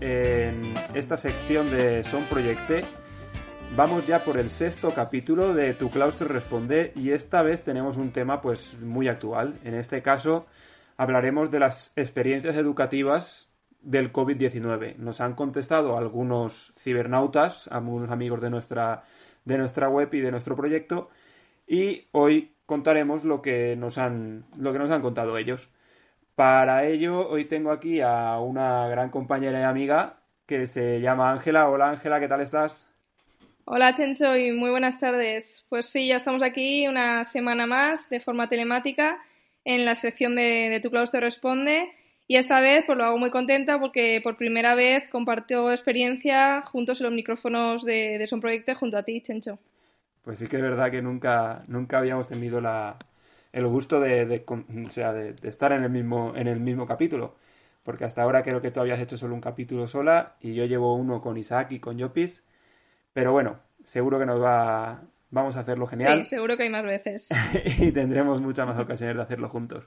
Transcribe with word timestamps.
En 0.00 0.74
esta 0.92 1.16
sección 1.16 1.70
de 1.70 2.02
Son 2.02 2.24
Proyecte. 2.24 2.82
Vamos 3.76 4.04
ya 4.08 4.24
por 4.24 4.36
el 4.36 4.50
sexto 4.50 4.92
capítulo 4.92 5.54
de 5.54 5.72
Tu 5.72 5.88
Claustro 5.88 6.26
Responde 6.26 6.92
y 6.96 7.12
esta 7.12 7.42
vez 7.42 7.62
tenemos 7.62 7.96
un 7.96 8.10
tema 8.10 8.42
pues 8.42 8.80
muy 8.80 9.06
actual. 9.06 9.60
En 9.62 9.74
este 9.74 10.02
caso 10.02 10.46
hablaremos 10.96 11.52
de 11.52 11.60
las 11.60 11.92
experiencias 11.94 12.56
educativas 12.56 13.50
del 13.80 14.12
COVID-19. 14.12 14.96
Nos 14.96 15.20
han 15.20 15.34
contestado 15.34 15.96
algunos 15.96 16.72
cibernautas, 16.76 17.68
algunos 17.68 18.10
amigos 18.10 18.40
de 18.40 18.50
nuestra, 18.50 19.04
de 19.44 19.58
nuestra 19.58 19.88
web 19.88 20.12
y 20.12 20.20
de 20.22 20.32
nuestro 20.32 20.56
proyecto 20.56 21.08
y 21.68 22.08
hoy 22.10 22.56
contaremos 22.66 23.22
lo 23.22 23.42
que 23.42 23.76
nos 23.76 23.96
han, 23.98 24.44
lo 24.58 24.72
que 24.72 24.80
nos 24.80 24.90
han 24.90 25.02
contado 25.02 25.38
ellos. 25.38 25.70
Para 26.34 26.86
ello, 26.86 27.28
hoy 27.28 27.44
tengo 27.44 27.70
aquí 27.70 28.00
a 28.00 28.38
una 28.38 28.88
gran 28.88 29.10
compañera 29.10 29.60
y 29.60 29.64
amiga 29.64 30.20
que 30.46 30.66
se 30.66 31.00
llama 31.00 31.30
Ángela. 31.30 31.68
Hola 31.68 31.90
Ángela, 31.90 32.20
¿qué 32.20 32.28
tal 32.28 32.40
estás? 32.40 32.88
Hola 33.66 33.94
Chencho 33.94 34.34
y 34.36 34.50
muy 34.52 34.70
buenas 34.70 34.98
tardes. 34.98 35.64
Pues 35.68 35.86
sí, 35.86 36.08
ya 36.08 36.16
estamos 36.16 36.42
aquí 36.42 36.88
una 36.88 37.24
semana 37.24 37.66
más 37.66 38.08
de 38.08 38.20
forma 38.20 38.48
telemática 38.48 39.18
en 39.64 39.84
la 39.84 39.94
sección 39.94 40.34
de, 40.34 40.68
de 40.70 40.80
Tu 40.80 40.90
Claustro 40.90 41.20
Responde 41.20 41.92
y 42.26 42.36
esta 42.36 42.62
vez 42.62 42.84
pues 42.86 42.96
lo 42.96 43.04
hago 43.04 43.18
muy 43.18 43.30
contenta 43.30 43.78
porque 43.78 44.20
por 44.22 44.38
primera 44.38 44.74
vez 44.74 45.08
comparto 45.10 45.70
experiencia 45.70 46.62
juntos 46.62 46.98
en 47.00 47.04
los 47.04 47.14
micrófonos 47.14 47.84
de, 47.84 48.16
de 48.16 48.26
Son 48.26 48.40
Proyecto 48.40 48.74
junto 48.74 48.96
a 48.96 49.02
ti, 49.02 49.20
Chencho. 49.20 49.58
Pues 50.22 50.38
sí 50.38 50.46
que 50.46 50.56
es 50.56 50.62
verdad 50.62 50.90
que 50.90 51.02
nunca, 51.02 51.62
nunca 51.68 51.98
habíamos 51.98 52.28
tenido 52.28 52.60
la, 52.60 52.96
el 53.52 53.66
gusto 53.66 54.00
de, 54.00 54.26
de, 54.26 54.44
o 54.48 54.90
sea, 54.90 55.12
de, 55.12 55.34
de, 55.34 55.48
estar 55.48 55.72
en 55.72 55.84
el, 55.84 55.90
mismo, 55.90 56.32
en 56.36 56.48
el 56.48 56.60
mismo 56.60 56.86
capítulo. 56.86 57.36
Porque 57.82 58.04
hasta 58.04 58.22
ahora 58.22 58.42
creo 58.42 58.60
que 58.60 58.70
tú 58.70 58.80
habías 58.80 59.00
hecho 59.00 59.18
solo 59.18 59.34
un 59.34 59.40
capítulo 59.40 59.86
sola 59.88 60.36
y 60.40 60.54
yo 60.54 60.64
llevo 60.64 60.94
uno 60.94 61.20
con 61.20 61.36
Isaac 61.36 61.72
y 61.72 61.80
con 61.80 61.98
Yopis. 61.98 62.46
Pero 63.12 63.32
bueno, 63.32 63.60
seguro 63.84 64.18
que 64.18 64.26
nos 64.26 64.40
va, 64.40 65.02
vamos 65.30 65.56
a 65.56 65.60
hacerlo 65.60 65.86
genial. 65.86 66.20
Sí, 66.20 66.36
seguro 66.36 66.56
que 66.56 66.62
hay 66.62 66.70
más 66.70 66.84
veces. 66.84 67.28
y 67.78 67.92
tendremos 67.92 68.40
muchas 68.40 68.66
más 68.66 68.78
ocasiones 68.78 69.16
de 69.16 69.22
hacerlo 69.22 69.48
juntos. 69.48 69.84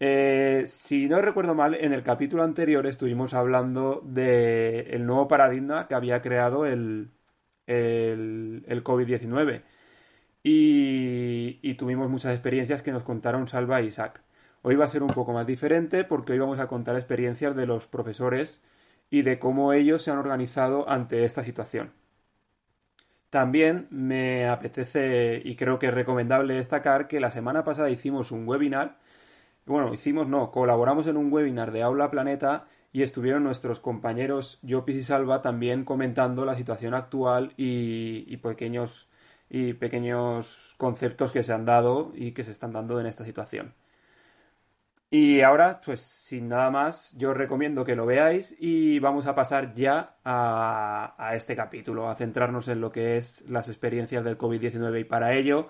Eh, 0.00 0.64
si 0.66 1.06
no 1.06 1.20
recuerdo 1.22 1.54
mal, 1.54 1.74
en 1.74 1.92
el 1.92 2.02
capítulo 2.02 2.42
anterior 2.42 2.86
estuvimos 2.86 3.34
hablando 3.34 4.00
del 4.04 4.86
el 4.88 5.06
nuevo 5.06 5.28
paradigma 5.28 5.86
que 5.86 5.94
había 5.94 6.20
creado 6.22 6.66
el, 6.66 7.10
el, 7.66 8.64
el 8.66 8.82
COVID-19. 8.82 9.62
Y, 10.42 11.60
y, 11.62 11.74
tuvimos 11.74 12.10
muchas 12.10 12.32
experiencias 12.32 12.82
que 12.82 12.90
nos 12.90 13.04
contaron 13.04 13.46
Salva 13.46 13.80
e 13.80 13.84
Isaac. 13.84 14.22
Hoy 14.62 14.76
va 14.76 14.84
a 14.84 14.88
ser 14.88 15.02
un 15.02 15.10
poco 15.10 15.32
más 15.32 15.46
diferente 15.46 16.04
porque 16.04 16.32
hoy 16.32 16.38
vamos 16.38 16.58
a 16.58 16.66
contar 16.66 16.96
experiencias 16.96 17.54
de 17.54 17.66
los 17.66 17.86
profesores 17.86 18.62
y 19.10 19.22
de 19.22 19.38
cómo 19.38 19.72
ellos 19.72 20.02
se 20.02 20.10
han 20.10 20.18
organizado 20.18 20.88
ante 20.88 21.24
esta 21.24 21.44
situación. 21.44 21.92
También 23.32 23.88
me 23.90 24.46
apetece 24.48 25.40
y 25.44 25.56
creo 25.56 25.78
que 25.78 25.86
es 25.86 25.94
recomendable 25.94 26.54
destacar 26.54 27.08
que 27.08 27.20
la 27.20 27.30
semana 27.30 27.64
pasada 27.64 27.90
hicimos 27.90 28.30
un 28.30 28.46
webinar. 28.46 28.98
Bueno, 29.66 29.94
hicimos 29.94 30.28
no, 30.28 30.50
colaboramos 30.50 31.06
en 31.06 31.16
un 31.16 31.32
webinar 31.32 31.72
de 31.72 31.82
Aula 31.82 32.10
Planeta 32.10 32.66
y 32.92 33.02
estuvieron 33.02 33.44
nuestros 33.44 33.80
compañeros 33.80 34.58
Yopis 34.62 34.96
y 34.96 35.02
Salva 35.02 35.40
también 35.40 35.84
comentando 35.84 36.44
la 36.44 36.56
situación 36.56 36.94
actual 36.94 37.54
y, 37.56 38.24
y, 38.28 38.36
pequeños 38.38 39.08
y 39.54 39.74
pequeños 39.74 40.74
conceptos 40.78 41.30
que 41.30 41.42
se 41.42 41.52
han 41.52 41.66
dado 41.66 42.12
y 42.14 42.32
que 42.32 42.42
se 42.42 42.52
están 42.52 42.72
dando 42.72 42.98
en 42.98 43.06
esta 43.06 43.22
situación. 43.26 43.74
Y 45.10 45.42
ahora, 45.42 45.82
pues 45.84 46.00
sin 46.00 46.48
nada 46.48 46.70
más, 46.70 47.14
yo 47.18 47.32
os 47.32 47.36
recomiendo 47.36 47.84
que 47.84 47.94
lo 47.94 48.06
veáis 48.06 48.56
y 48.58 48.98
vamos 48.98 49.26
a 49.26 49.34
pasar 49.34 49.74
ya 49.74 50.16
a, 50.24 51.14
a 51.18 51.36
este 51.36 51.54
capítulo, 51.54 52.08
a 52.08 52.16
centrarnos 52.16 52.68
en 52.68 52.80
lo 52.80 52.90
que 52.90 53.18
es 53.18 53.44
las 53.50 53.68
experiencias 53.68 54.24
del 54.24 54.38
COVID-19 54.38 55.00
y 55.02 55.04
para 55.04 55.34
ello 55.34 55.68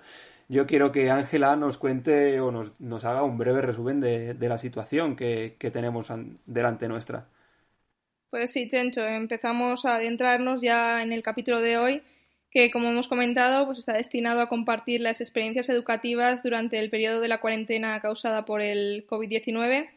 yo 0.49 0.67
quiero 0.67 0.93
que 0.93 1.11
Ángela 1.11 1.57
nos 1.57 1.77
cuente 1.77 2.39
o 2.39 2.53
nos, 2.53 2.81
nos, 2.81 3.05
haga 3.05 3.25
un 3.25 3.37
breve 3.37 3.63
resumen 3.63 3.99
de, 3.99 4.35
de 4.35 4.49
la 4.49 4.59
situación 4.59 5.17
que, 5.17 5.57
que, 5.59 5.73
tenemos 5.73 6.13
delante 6.47 6.87
nuestra. 6.87 7.27
Pues 8.31 8.53
sí, 8.53 8.69
Chencho, 8.69 9.03
empezamos 9.03 9.85
a 9.87 9.97
adentrarnos 9.97 10.61
ya 10.63 11.03
en 11.03 11.13
el 11.13 11.23
capítulo 11.23 11.61
de 11.61 11.79
hoy, 11.79 12.03
que 12.53 12.71
como 12.71 12.91
hemos 12.91 13.09
comentado, 13.09 13.67
pues 13.67 13.79
está 13.79 13.95
destinado 13.95 14.43
a 14.43 14.49
compartir 14.49 15.01
las 15.01 15.21
experiencias 15.21 15.69
educativas 15.69 16.43
durante 16.43 16.79
el 16.79 16.91
periodo 16.91 17.21
de 17.21 17.29
la 17.29 17.41
cuarentena 17.41 18.01
causada 18.01 18.45
por 18.45 18.61
el 18.61 19.07
COVID-19. 19.07 19.89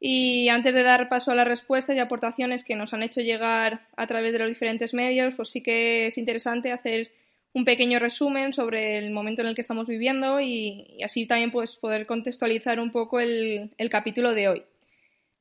Y 0.00 0.48
antes 0.48 0.74
de 0.74 0.82
dar 0.82 1.08
paso 1.08 1.30
a 1.30 1.34
las 1.34 1.46
respuestas 1.46 1.94
y 1.94 2.00
aportaciones 2.00 2.64
que 2.64 2.74
nos 2.76 2.92
han 2.92 3.02
hecho 3.02 3.20
llegar 3.20 3.86
a 3.96 4.06
través 4.06 4.32
de 4.32 4.40
los 4.40 4.48
diferentes 4.48 4.94
medios, 4.94 5.34
pues 5.34 5.50
sí 5.50 5.62
que 5.62 6.06
es 6.06 6.18
interesante 6.18 6.72
hacer 6.72 7.12
un 7.54 7.64
pequeño 7.64 7.98
resumen 7.98 8.54
sobre 8.54 8.98
el 8.98 9.10
momento 9.10 9.42
en 9.42 9.48
el 9.48 9.54
que 9.54 9.60
estamos 9.60 9.86
viviendo 9.86 10.40
y, 10.40 10.98
así 11.04 11.26
también 11.26 11.50
pues, 11.50 11.76
poder 11.76 12.06
contextualizar 12.06 12.80
un 12.80 12.90
poco 12.90 13.20
el, 13.20 13.70
capítulo 13.90 14.34
de 14.34 14.48
hoy. 14.48 14.62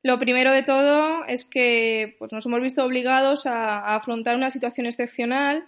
Lo 0.03 0.19
primero 0.19 0.51
de 0.51 0.63
todo 0.63 1.25
es 1.25 1.45
que 1.45 2.15
pues, 2.19 2.31
nos 2.31 2.45
hemos 2.45 2.61
visto 2.61 2.83
obligados 2.83 3.45
a, 3.45 3.95
afrontar 3.95 4.35
una 4.35 4.51
situación 4.51 4.87
excepcional, 4.87 5.65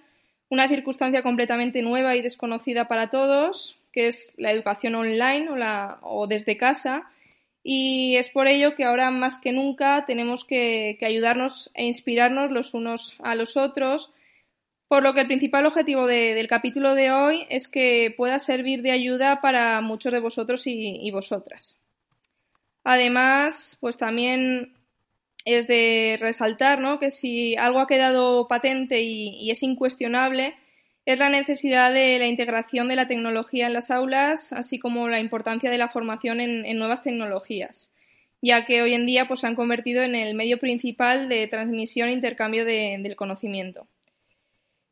una 0.50 0.68
circunstancia 0.68 1.24
completamente 1.24 1.82
nueva 1.82 2.16
y 2.16 2.22
desconocida 2.22 2.88
para 2.88 3.10
todos, 3.10 3.78
que 3.92 4.08
es 4.08 4.34
la 4.38 4.52
educación 4.52 4.96
online 4.96 5.50
o, 5.50 5.56
la, 5.56 6.00
o 6.02 6.28
desde 6.28 6.58
casa. 6.58 7.10
Y 7.64 8.18
es 8.18 8.30
por 8.30 8.48
ello 8.48 8.76
que 8.76 8.84
ahora 8.84 9.10
más 9.10 9.40
que 9.40 9.52
nunca 9.52 10.06
tenemos 10.06 10.44
que, 10.46 10.98
que 11.00 11.06
ayudarnos 11.06 11.72
e 11.74 11.86
inspirarnos 11.86 12.52
los 12.52 12.74
unos 12.74 13.16
a 13.20 13.36
los 13.36 13.56
otros, 13.56 14.12
por 14.88 15.02
lo 15.02 15.14
que 15.14 15.22
el 15.22 15.28
principal 15.28 15.66
objetivo 15.66 16.06
de, 16.06 16.34
del 16.36 16.48
capítulo 16.48 16.94
de 16.94 17.12
hoy 17.12 17.48
es 17.50 17.68
que 17.68 18.14
pueda 18.16 18.38
servir 18.40 18.82
de 18.82 18.92
ayuda 18.92 19.42
para 19.42 19.80
muchos 19.82 20.12
de 20.12 20.20
vosotros 20.20 20.68
y, 20.68 20.98
y 21.02 21.12
vosotras. 21.12 21.78
Además, 22.84 23.78
pues 23.80 23.98
también 23.98 24.74
es 25.46 25.68
de 25.68 26.18
resaltar 26.20 26.80
¿no? 26.80 27.00
que 27.00 27.12
si 27.12 27.56
algo 27.56 27.80
ha 27.80 27.88
quedado 27.88 28.48
patente 28.48 29.02
y, 29.02 29.52
es 29.52 29.64
incuestionable 29.64 30.56
es 31.06 31.18
la 31.20 31.30
necesidad 31.30 31.94
de 31.94 32.18
la 32.18 32.28
integración 32.28 32.88
de 32.88 32.96
la 32.96 33.10
tecnología 33.10 33.68
en 33.68 33.74
las 33.74 33.92
aulas, 33.92 34.54
así 34.54 34.80
como 34.80 35.10
la 35.10 35.20
importancia 35.20 35.70
de 35.70 35.78
la 35.78 35.90
formación 35.90 36.40
en, 36.40 36.66
en 36.66 36.78
nuevas 36.78 37.04
tecnologías, 37.04 37.92
ya 38.42 38.66
que 38.66 38.82
hoy 38.82 38.94
en 38.94 39.06
día 39.06 39.28
pues, 39.28 39.42
se 39.42 39.48
han 39.48 39.56
convertido 39.56 40.02
en 40.02 40.16
el 40.16 40.34
medio 40.34 40.60
principal 40.60 41.28
de 41.28 41.46
transmisión 41.48 42.08
e 42.08 42.14
intercambio 42.14 42.64
de, 42.64 42.98
del 43.02 43.18
conocimiento. 43.18 43.86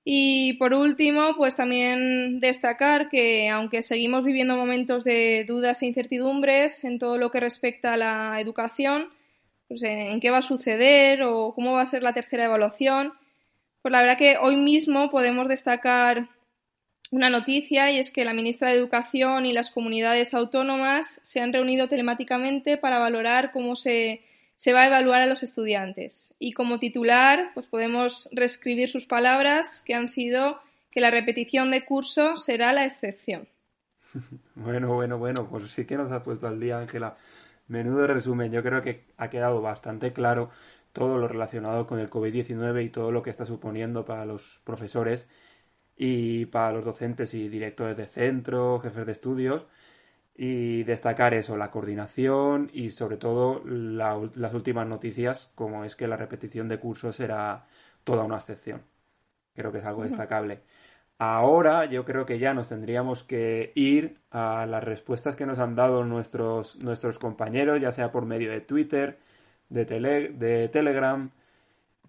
Y 0.03 0.53
por 0.53 0.73
último, 0.73 1.35
pues 1.37 1.55
también 1.55 2.39
destacar 2.39 3.09
que 3.09 3.49
aunque 3.49 3.83
seguimos 3.83 4.23
viviendo 4.23 4.55
momentos 4.55 5.03
de 5.03 5.45
dudas 5.47 5.81
e 5.81 5.85
incertidumbres 5.85 6.83
en 6.83 6.97
todo 6.97 7.17
lo 7.17 7.29
que 7.29 7.39
respecta 7.39 7.93
a 7.93 7.97
la 7.97 8.41
educación, 8.41 9.09
pues 9.71 9.83
en 9.83 10.19
qué 10.19 10.31
va 10.31 10.39
a 10.39 10.41
suceder 10.41 11.23
o 11.23 11.53
cómo 11.55 11.71
va 11.71 11.83
a 11.83 11.85
ser 11.85 12.03
la 12.03 12.11
tercera 12.11 12.43
evaluación, 12.43 13.13
Pues 13.81 13.93
la 13.93 14.01
verdad 14.01 14.17
que 14.17 14.35
hoy 14.37 14.57
mismo 14.57 15.09
podemos 15.09 15.47
destacar 15.47 16.27
una 17.09 17.29
noticia 17.29 17.89
y 17.89 17.97
es 17.97 18.11
que 18.11 18.25
la 18.25 18.33
ministra 18.33 18.69
de 18.69 18.75
Educación 18.75 19.45
y 19.45 19.53
las 19.53 19.71
comunidades 19.71 20.33
autónomas 20.33 21.21
se 21.23 21.39
han 21.39 21.53
reunido 21.53 21.87
telemáticamente 21.87 22.75
para 22.75 22.99
valorar 22.99 23.53
cómo 23.53 23.77
se, 23.77 24.25
se 24.55 24.73
va 24.73 24.81
a 24.81 24.87
evaluar 24.87 25.21
a 25.21 25.25
los 25.25 25.41
estudiantes. 25.41 26.33
Y 26.37 26.51
como 26.51 26.77
titular, 26.77 27.51
pues 27.53 27.65
podemos 27.67 28.27
reescribir 28.33 28.89
sus 28.89 29.05
palabras, 29.05 29.81
que 29.85 29.95
han 29.95 30.09
sido 30.09 30.59
que 30.91 30.99
la 30.99 31.11
repetición 31.11 31.71
de 31.71 31.85
curso 31.85 32.35
será 32.35 32.73
la 32.73 32.83
excepción. 32.83 33.47
Bueno, 34.55 34.93
bueno, 34.93 35.17
bueno, 35.17 35.47
pues 35.49 35.71
sí 35.71 35.85
que 35.85 35.95
nos 35.95 36.11
ha 36.11 36.23
puesto 36.23 36.45
al 36.45 36.59
día, 36.59 36.77
Ángela. 36.77 37.15
Menudo 37.71 38.05
resumen. 38.05 38.51
Yo 38.51 38.63
creo 38.63 38.81
que 38.81 39.05
ha 39.15 39.29
quedado 39.29 39.61
bastante 39.61 40.11
claro 40.11 40.49
todo 40.91 41.17
lo 41.17 41.29
relacionado 41.29 41.87
con 41.87 41.99
el 41.99 42.09
COVID-19 42.09 42.83
y 42.83 42.89
todo 42.89 43.13
lo 43.13 43.23
que 43.23 43.29
está 43.29 43.45
suponiendo 43.45 44.03
para 44.03 44.25
los 44.25 44.59
profesores 44.65 45.29
y 45.95 46.47
para 46.47 46.73
los 46.73 46.83
docentes 46.83 47.33
y 47.33 47.47
directores 47.47 47.95
de 47.95 48.07
centro, 48.07 48.81
jefes 48.81 49.05
de 49.05 49.13
estudios, 49.13 49.67
y 50.35 50.83
destacar 50.83 51.33
eso, 51.33 51.55
la 51.55 51.71
coordinación 51.71 52.69
y 52.73 52.89
sobre 52.89 53.15
todo 53.15 53.61
las 53.63 54.53
últimas 54.53 54.85
noticias, 54.85 55.53
como 55.55 55.85
es 55.85 55.95
que 55.95 56.09
la 56.09 56.17
repetición 56.17 56.67
de 56.67 56.77
cursos 56.77 57.15
será 57.15 57.67
toda 58.03 58.25
una 58.25 58.35
excepción. 58.35 58.83
Creo 59.55 59.71
que 59.71 59.77
es 59.77 59.85
algo 59.85 60.03
destacable. 60.03 60.61
Ahora 61.23 61.85
yo 61.85 62.03
creo 62.03 62.25
que 62.25 62.39
ya 62.39 62.55
nos 62.55 62.69
tendríamos 62.69 63.23
que 63.23 63.71
ir 63.75 64.17
a 64.31 64.65
las 64.65 64.83
respuestas 64.83 65.35
que 65.35 65.45
nos 65.45 65.59
han 65.59 65.75
dado 65.75 66.03
nuestros, 66.03 66.77
nuestros 66.77 67.19
compañeros, 67.19 67.79
ya 67.79 67.91
sea 67.91 68.11
por 68.11 68.25
medio 68.25 68.49
de 68.49 68.61
Twitter, 68.61 69.19
de, 69.69 69.85
de 69.85 70.67
Telegram. 70.69 71.29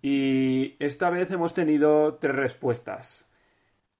Y 0.00 0.76
esta 0.79 1.11
vez 1.11 1.31
hemos 1.31 1.53
tenido 1.53 2.14
tres 2.14 2.35
respuestas. 2.37 3.29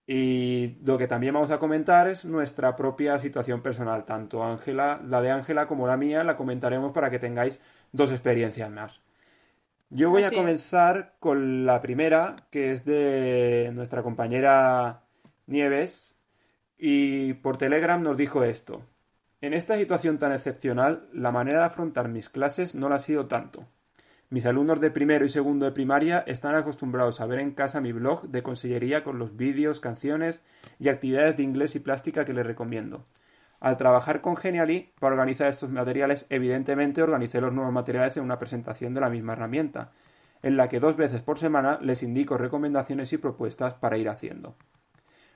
Y 0.07 0.79
lo 0.83 0.97
que 0.97 1.09
también 1.09 1.35
vamos 1.35 1.51
a 1.51 1.59
comentar 1.59 2.09
es 2.09 2.25
nuestra 2.25 2.75
propia 2.75 3.19
situación 3.19 3.61
personal, 3.63 4.07
tanto 4.07 4.43
Ángela, 4.43 5.03
la 5.07 5.21
de 5.21 5.31
Ángela 5.31 5.67
como 5.67 5.87
la 5.87 5.99
mía, 5.99 6.25
la 6.25 6.37
comentaremos 6.37 6.93
para 6.93 7.11
que 7.11 7.19
tengáis 7.19 7.61
dos 7.93 8.11
experiencias 8.13 8.71
más. 8.71 9.03
Yo 9.95 10.09
voy 10.09 10.23
a 10.23 10.31
comenzar 10.31 11.17
con 11.21 11.67
la 11.67 11.83
primera, 11.83 12.37
que 12.51 12.73
es 12.73 12.87
de 12.87 13.71
nuestra 13.75 14.03
compañera 14.03 15.03
Nieves, 15.47 16.19
y 16.79 17.35
por 17.35 17.59
Telegram 17.59 18.03
nos 18.03 18.17
dijo 18.17 18.43
esto. 18.43 18.81
En 19.43 19.53
esta 19.53 19.77
situación 19.77 20.19
tan 20.19 20.33
excepcional, 20.33 21.11
la 21.13 21.31
manera 21.31 21.59
de 21.59 21.65
afrontar 21.67 22.09
mis 22.09 22.31
clases 22.31 22.75
no 22.75 22.89
la 22.89 22.95
ha 22.95 23.01
sido 23.01 23.27
tanto. 23.27 23.69
Mis 24.31 24.47
alumnos 24.47 24.81
de 24.81 24.91
primero 24.91 25.27
y 25.27 25.29
segundo 25.29 25.67
de 25.67 25.73
primaria 25.73 26.25
están 26.27 26.55
acostumbrados 26.55 27.21
a 27.21 27.27
ver 27.27 27.41
en 27.41 27.51
casa 27.51 27.83
mi 27.83 27.93
blog 27.93 28.31
de 28.31 28.43
consellería 28.43 29.05
con 29.05 29.19
los 29.19 29.37
vídeos, 29.37 29.79
canciones 29.79 30.43
y 30.79 30.89
actividades 30.89 31.37
de 31.37 31.43
inglés 31.43 31.77
y 31.77 31.81
plástica 31.81 32.25
que 32.25 32.33
les 32.33 32.47
recomiendo. 32.47 33.05
Al 33.63 33.77
trabajar 33.77 34.23
con 34.23 34.37
Genially 34.37 34.93
para 34.99 35.15
organizar 35.15 35.47
estos 35.47 35.71
materiales, 35.71 36.27
evidentemente 36.31 37.01
organicé 37.01 37.41
los 37.41 37.55
nuevos 37.55 37.73
materiales 37.73 38.17
en 38.17 38.25
una 38.25 38.41
presentación 38.41 38.93
de 38.93 39.01
la 39.01 39.09
misma 39.09 39.35
herramienta, 39.35 39.93
en 40.43 40.57
la 40.57 40.69
que 40.69 40.81
dos 40.81 40.97
veces 40.97 41.23
por 41.23 41.39
semana 41.39 41.79
les 41.81 42.03
indico 42.03 42.37
recomendaciones 42.37 43.13
y 43.13 43.19
propuestas 43.19 43.75
para 43.75 43.99
ir 43.99 44.09
haciendo. 44.09 44.57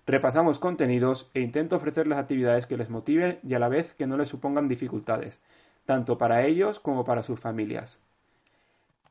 Repasamos 0.09 0.59
contenidos 0.59 1.31
e 1.35 1.41
intento 1.41 1.77
ofrecerles 1.77 2.19
actividades 2.19 2.67
que 2.67 2.77
les 2.77 2.91
motiven 2.91 3.39
y 3.45 3.55
a 3.55 3.61
la 3.61 3.69
vez 3.69 3.95
que 3.95 4.09
no 4.09 4.17
les 4.17 4.27
supongan 4.27 4.67
dificultades, 4.67 5.41
tanto 5.85 6.19
para 6.19 6.43
ellos 6.43 6.81
como 6.81 7.05
para 7.05 7.23
sus 7.23 7.39
familias. 7.39 8.01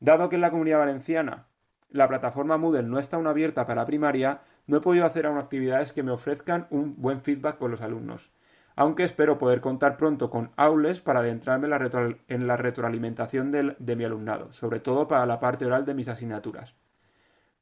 Dado 0.02 0.28
que 0.28 0.36
en 0.36 0.42
la 0.42 0.52
comunidad 0.52 0.80
valenciana 0.80 1.46
la 1.90 2.10
plataforma 2.10 2.58
Moodle 2.58 2.84
no 2.84 3.00
está 3.00 3.16
aún 3.16 3.28
abierta 3.28 3.66
para 3.66 3.86
primaria, 3.86 4.42
no 4.68 4.76
he 4.76 4.82
podido 4.82 5.06
hacer 5.06 5.26
aún 5.26 5.38
actividades 5.38 5.94
que 5.94 6.04
me 6.04 6.12
ofrezcan 6.12 6.68
un 6.70 7.02
buen 7.02 7.22
feedback 7.22 7.58
con 7.58 7.72
los 7.72 7.80
alumnos. 7.80 8.34
Aunque 8.76 9.04
espero 9.04 9.38
poder 9.38 9.62
contar 9.62 9.98
pronto 9.98 10.30
con 10.30 10.52
Aules 10.58 11.00
para 11.02 11.20
adentrarme 11.20 11.68
en 12.28 12.48
la, 12.48 12.58
retroalimentación 12.58 13.52
de 13.52 13.96
mi 13.96 14.04
alumnado, 14.04 14.52
sobre 14.54 14.80
todo 14.80 15.08
para 15.08 15.26
la 15.26 15.40
parte 15.40 15.66
oral 15.66 15.86
de 15.86 15.94
mis 15.94 16.10
asignaturas. 16.10 16.76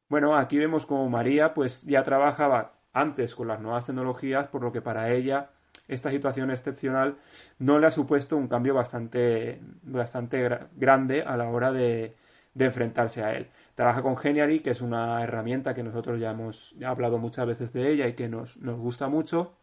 Bueno, 0.09 0.35
aquí 0.37 0.57
vemos 0.57 0.85
como 0.85 1.09
María 1.09 1.53
pues 1.53 1.83
ya 1.83 2.03
trabajaba 2.03 2.73
antes 2.93 3.35
con 3.35 3.47
las 3.47 3.59
nuevas 3.59 3.85
tecnologías, 3.85 4.47
por 4.47 4.61
lo 4.61 4.71
que 4.71 4.81
para 4.81 5.11
ella 5.11 5.49
esta 5.87 6.11
situación 6.11 6.51
excepcional 6.51 7.17
no 7.59 7.79
le 7.79 7.87
ha 7.87 7.91
supuesto 7.91 8.37
un 8.37 8.47
cambio 8.47 8.73
bastante, 8.73 9.59
bastante 9.81 10.67
grande 10.75 11.23
a 11.23 11.35
la 11.37 11.49
hora 11.49 11.71
de, 11.71 12.15
enfrentarse 12.55 13.23
a 13.23 13.33
él. 13.33 13.49
Trabaja 13.75 14.03
con 14.03 14.15
Genially, 14.17 14.59
que 14.59 14.69
es 14.69 14.81
una 14.81 15.23
herramienta 15.23 15.73
que 15.73 15.83
nosotros 15.83 16.19
ya 16.19 16.31
hemos 16.31 16.75
hablado 16.85 17.17
muchas 17.17 17.47
veces 17.47 17.73
de 17.73 17.89
ella 17.91 18.07
y 18.07 18.13
que 18.13 18.29
nos, 18.29 18.57
gusta 18.57 19.07
mucho. 19.07 19.55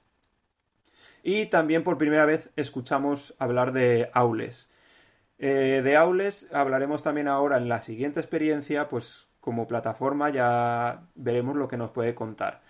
Y 1.22 1.46
también 1.46 1.82
por 1.82 1.98
primera 1.98 2.24
vez 2.24 2.50
escuchamos 2.56 3.34
hablar 3.38 3.72
de 3.72 4.10
Aules. 4.12 4.70
Eh, 5.38 5.80
de 5.82 5.96
Aules 5.96 6.48
hablaremos 6.52 7.02
también 7.02 7.28
ahora 7.28 7.56
en 7.56 7.68
la 7.68 7.80
siguiente 7.80 8.20
experiencia, 8.20 8.88
pues 8.88 9.28
como 9.40 9.66
plataforma 9.66 10.30
ya 10.30 11.02
veremos 11.14 11.56
lo 11.56 11.68
que 11.68 11.76
nos 11.76 11.90
puede 11.90 12.14
contar. 12.14 12.60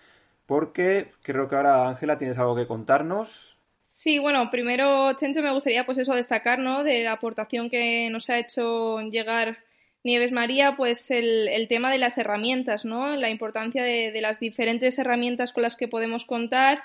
Porque 0.47 1.13
creo 1.23 1.49
que 1.49 1.57
ahora, 1.57 1.89
Ángela, 1.89 2.19
tienes 2.19 2.39
algo 2.39 2.57
que 2.57 2.67
contarnos. 2.67 3.57
Sí, 3.83 4.19
bueno, 4.19 4.51
primero, 4.51 5.13
Chencho, 5.15 5.43
me 5.43 5.53
gustaría 5.53 5.85
pues 5.85 5.99
eso 5.99 6.15
destacar, 6.15 6.59
¿no? 6.59 6.85
De 6.85 7.03
la 7.03 7.13
aportación 7.13 7.71
que 7.71 8.09
nos 8.11 8.31
ha 8.31 8.39
hecho 8.39 9.01
llegar 9.01 9.59
Nieves 10.03 10.33
María, 10.33 10.77
pues 10.77 11.11
el, 11.11 11.67
tema 11.69 11.91
de 11.91 11.99
las 11.99 12.17
herramientas, 12.17 12.85
¿no? 12.85 13.17
La 13.17 13.29
importancia 13.29 13.83
de, 13.83 14.19
las 14.21 14.41
diferentes 14.41 14.99
herramientas 14.99 15.53
con 15.53 15.63
las 15.63 15.77
que 15.77 15.89
podemos 15.89 16.25
contar, 16.25 16.83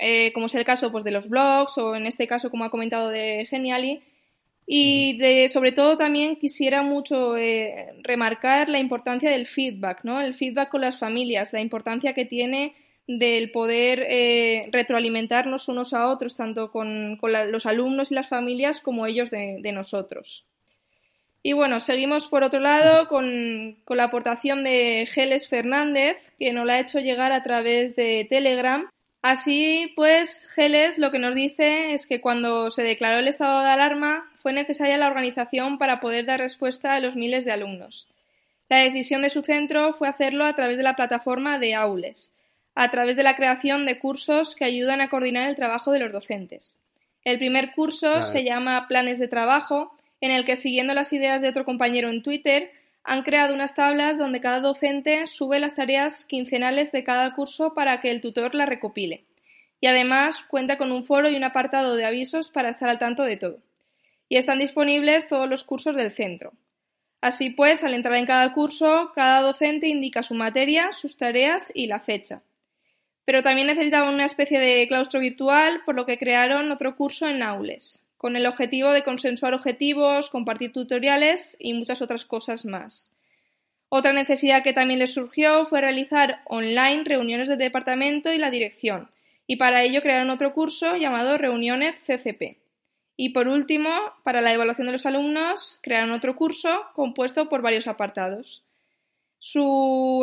eh, 0.00 0.32
como 0.32 0.46
es 0.46 0.54
el 0.54 0.64
caso 0.64 0.90
pues, 0.92 1.04
de 1.04 1.10
los 1.10 1.28
blogs 1.28 1.78
o 1.78 1.94
en 1.94 2.06
este 2.06 2.26
caso, 2.26 2.50
como 2.50 2.64
ha 2.64 2.70
comentado, 2.70 3.10
de 3.10 3.46
Geniali. 3.48 4.02
Y 4.66 5.16
de, 5.18 5.48
sobre 5.48 5.72
todo 5.72 5.96
también 5.96 6.36
quisiera 6.36 6.82
mucho 6.82 7.36
eh, 7.36 7.88
remarcar 8.02 8.68
la 8.68 8.78
importancia 8.78 9.30
del 9.30 9.46
feedback, 9.46 10.00
¿no? 10.04 10.20
El 10.20 10.34
feedback 10.34 10.68
con 10.68 10.82
las 10.82 10.98
familias, 10.98 11.54
la 11.54 11.60
importancia 11.60 12.12
que 12.12 12.26
tiene 12.26 12.74
del 13.06 13.50
poder 13.50 14.06
eh, 14.10 14.68
retroalimentarnos 14.70 15.68
unos 15.68 15.94
a 15.94 16.08
otros, 16.08 16.36
tanto 16.36 16.70
con, 16.70 17.18
los 17.22 17.64
alumnos 17.64 18.12
y 18.12 18.14
las 18.14 18.28
familias 18.28 18.80
como 18.80 19.06
ellos 19.06 19.30
de 19.30 19.72
nosotros. 19.72 20.44
Y 21.42 21.52
bueno, 21.52 21.80
seguimos 21.80 22.26
por 22.26 22.42
otro 22.42 22.60
lado 22.60 23.06
con, 23.08 23.78
la 23.88 24.04
aportación 24.04 24.64
de 24.64 25.08
Geles 25.10 25.48
Fernández, 25.48 26.32
que 26.38 26.52
nos 26.52 26.66
la 26.66 26.74
ha 26.74 26.80
hecho 26.80 26.98
llegar 26.98 27.32
a 27.32 27.42
través 27.42 27.94
de 27.96 28.26
Telegram. 28.28 28.88
Así 29.22 29.92
pues, 29.96 30.46
Geles 30.54 30.98
lo 30.98 31.10
que 31.10 31.18
nos 31.18 31.34
dice 31.34 31.92
es 31.92 32.06
que 32.06 32.20
cuando 32.20 32.70
se 32.70 32.82
declaró 32.82 33.18
el 33.18 33.28
estado 33.28 33.62
de 33.62 33.70
alarma 33.70 34.30
fue 34.40 34.52
necesaria 34.52 34.96
la 34.96 35.08
organización 35.08 35.78
para 35.78 36.00
poder 36.00 36.24
dar 36.24 36.40
respuesta 36.40 36.94
a 36.94 37.00
los 37.00 37.16
miles 37.16 37.44
de 37.44 37.52
alumnos. 37.52 38.06
La 38.68 38.78
decisión 38.78 39.22
de 39.22 39.30
su 39.30 39.42
centro 39.42 39.94
fue 39.94 40.08
hacerlo 40.08 40.44
a 40.44 40.54
través 40.54 40.76
de 40.76 40.84
la 40.84 40.94
plataforma 40.94 41.58
de 41.58 41.74
Aules, 41.74 42.32
a 42.74 42.90
través 42.90 43.16
de 43.16 43.22
la 43.22 43.34
creación 43.34 43.86
de 43.86 43.98
cursos 43.98 44.54
que 44.54 44.64
ayudan 44.64 45.00
a 45.00 45.08
coordinar 45.08 45.48
el 45.48 45.56
trabajo 45.56 45.90
de 45.90 45.98
los 45.98 46.12
docentes. 46.12 46.78
El 47.24 47.38
primer 47.38 47.72
curso 47.72 48.22
se 48.22 48.44
llama 48.44 48.86
Planes 48.88 49.18
de 49.18 49.26
Trabajo 49.26 49.96
en 50.20 50.30
el 50.30 50.44
que, 50.44 50.56
siguiendo 50.56 50.94
las 50.94 51.12
ideas 51.12 51.42
de 51.42 51.48
otro 51.48 51.64
compañero 51.64 52.10
en 52.10 52.22
Twitter, 52.22 52.70
han 53.08 53.22
creado 53.22 53.54
unas 53.54 53.74
tablas 53.74 54.18
donde 54.18 54.42
cada 54.42 54.60
docente 54.60 55.26
sube 55.26 55.58
las 55.58 55.74
tareas 55.74 56.26
quincenales 56.26 56.92
de 56.92 57.04
cada 57.04 57.32
curso 57.32 57.72
para 57.72 58.02
que 58.02 58.10
el 58.10 58.20
tutor 58.20 58.54
las 58.54 58.68
recopile. 58.68 59.24
Y 59.80 59.86
además 59.86 60.44
cuenta 60.46 60.76
con 60.76 60.92
un 60.92 61.06
foro 61.06 61.30
y 61.30 61.34
un 61.34 61.42
apartado 61.42 61.96
de 61.96 62.04
avisos 62.04 62.50
para 62.50 62.68
estar 62.68 62.90
al 62.90 62.98
tanto 62.98 63.22
de 63.22 63.38
todo. 63.38 63.62
Y 64.28 64.36
están 64.36 64.58
disponibles 64.58 65.26
todos 65.26 65.48
los 65.48 65.64
cursos 65.64 65.96
del 65.96 66.10
centro. 66.10 66.52
Así 67.22 67.48
pues, 67.48 67.82
al 67.82 67.94
entrar 67.94 68.16
en 68.16 68.26
cada 68.26 68.52
curso, 68.52 69.10
cada 69.14 69.40
docente 69.40 69.88
indica 69.88 70.22
su 70.22 70.34
materia, 70.34 70.92
sus 70.92 71.16
tareas 71.16 71.72
y 71.74 71.86
la 71.86 72.00
fecha. 72.00 72.42
Pero 73.24 73.42
también 73.42 73.68
necesitaban 73.68 74.12
una 74.12 74.26
especie 74.26 74.60
de 74.60 74.86
claustro 74.86 75.20
virtual, 75.20 75.80
por 75.86 75.94
lo 75.96 76.04
que 76.04 76.18
crearon 76.18 76.70
otro 76.70 76.94
curso 76.94 77.26
en 77.26 77.42
Aules 77.42 78.02
con 78.18 78.36
el 78.36 78.46
objetivo 78.46 78.92
de 78.92 79.04
consensuar 79.04 79.54
objetivos, 79.54 80.28
compartir 80.28 80.72
tutoriales 80.72 81.56
y 81.58 81.72
muchas 81.72 82.02
otras 82.02 82.24
cosas 82.24 82.66
más. 82.66 83.12
Otra 83.88 84.12
necesidad 84.12 84.62
que 84.62 84.74
también 84.74 84.98
les 84.98 85.14
surgió 85.14 85.64
fue 85.64 85.80
realizar 85.80 86.42
online 86.44 87.04
reuniones 87.04 87.48
de 87.48 87.56
departamento 87.56 88.32
y 88.32 88.38
la 88.38 88.50
dirección, 88.50 89.10
y 89.46 89.56
para 89.56 89.82
ello 89.82 90.02
crearon 90.02 90.28
otro 90.28 90.52
curso 90.52 90.96
llamado 90.96 91.38
Reuniones 91.38 92.02
CCP. 92.02 92.58
Y 93.16 93.30
por 93.30 93.48
último, 93.48 93.90
para 94.24 94.40
la 94.40 94.52
evaluación 94.52 94.86
de 94.86 94.92
los 94.92 95.06
alumnos, 95.06 95.78
crearon 95.82 96.12
otro 96.12 96.36
curso 96.36 96.82
compuesto 96.94 97.48
por 97.48 97.62
varios 97.62 97.86
apartados. 97.86 98.62
Su 99.38 100.20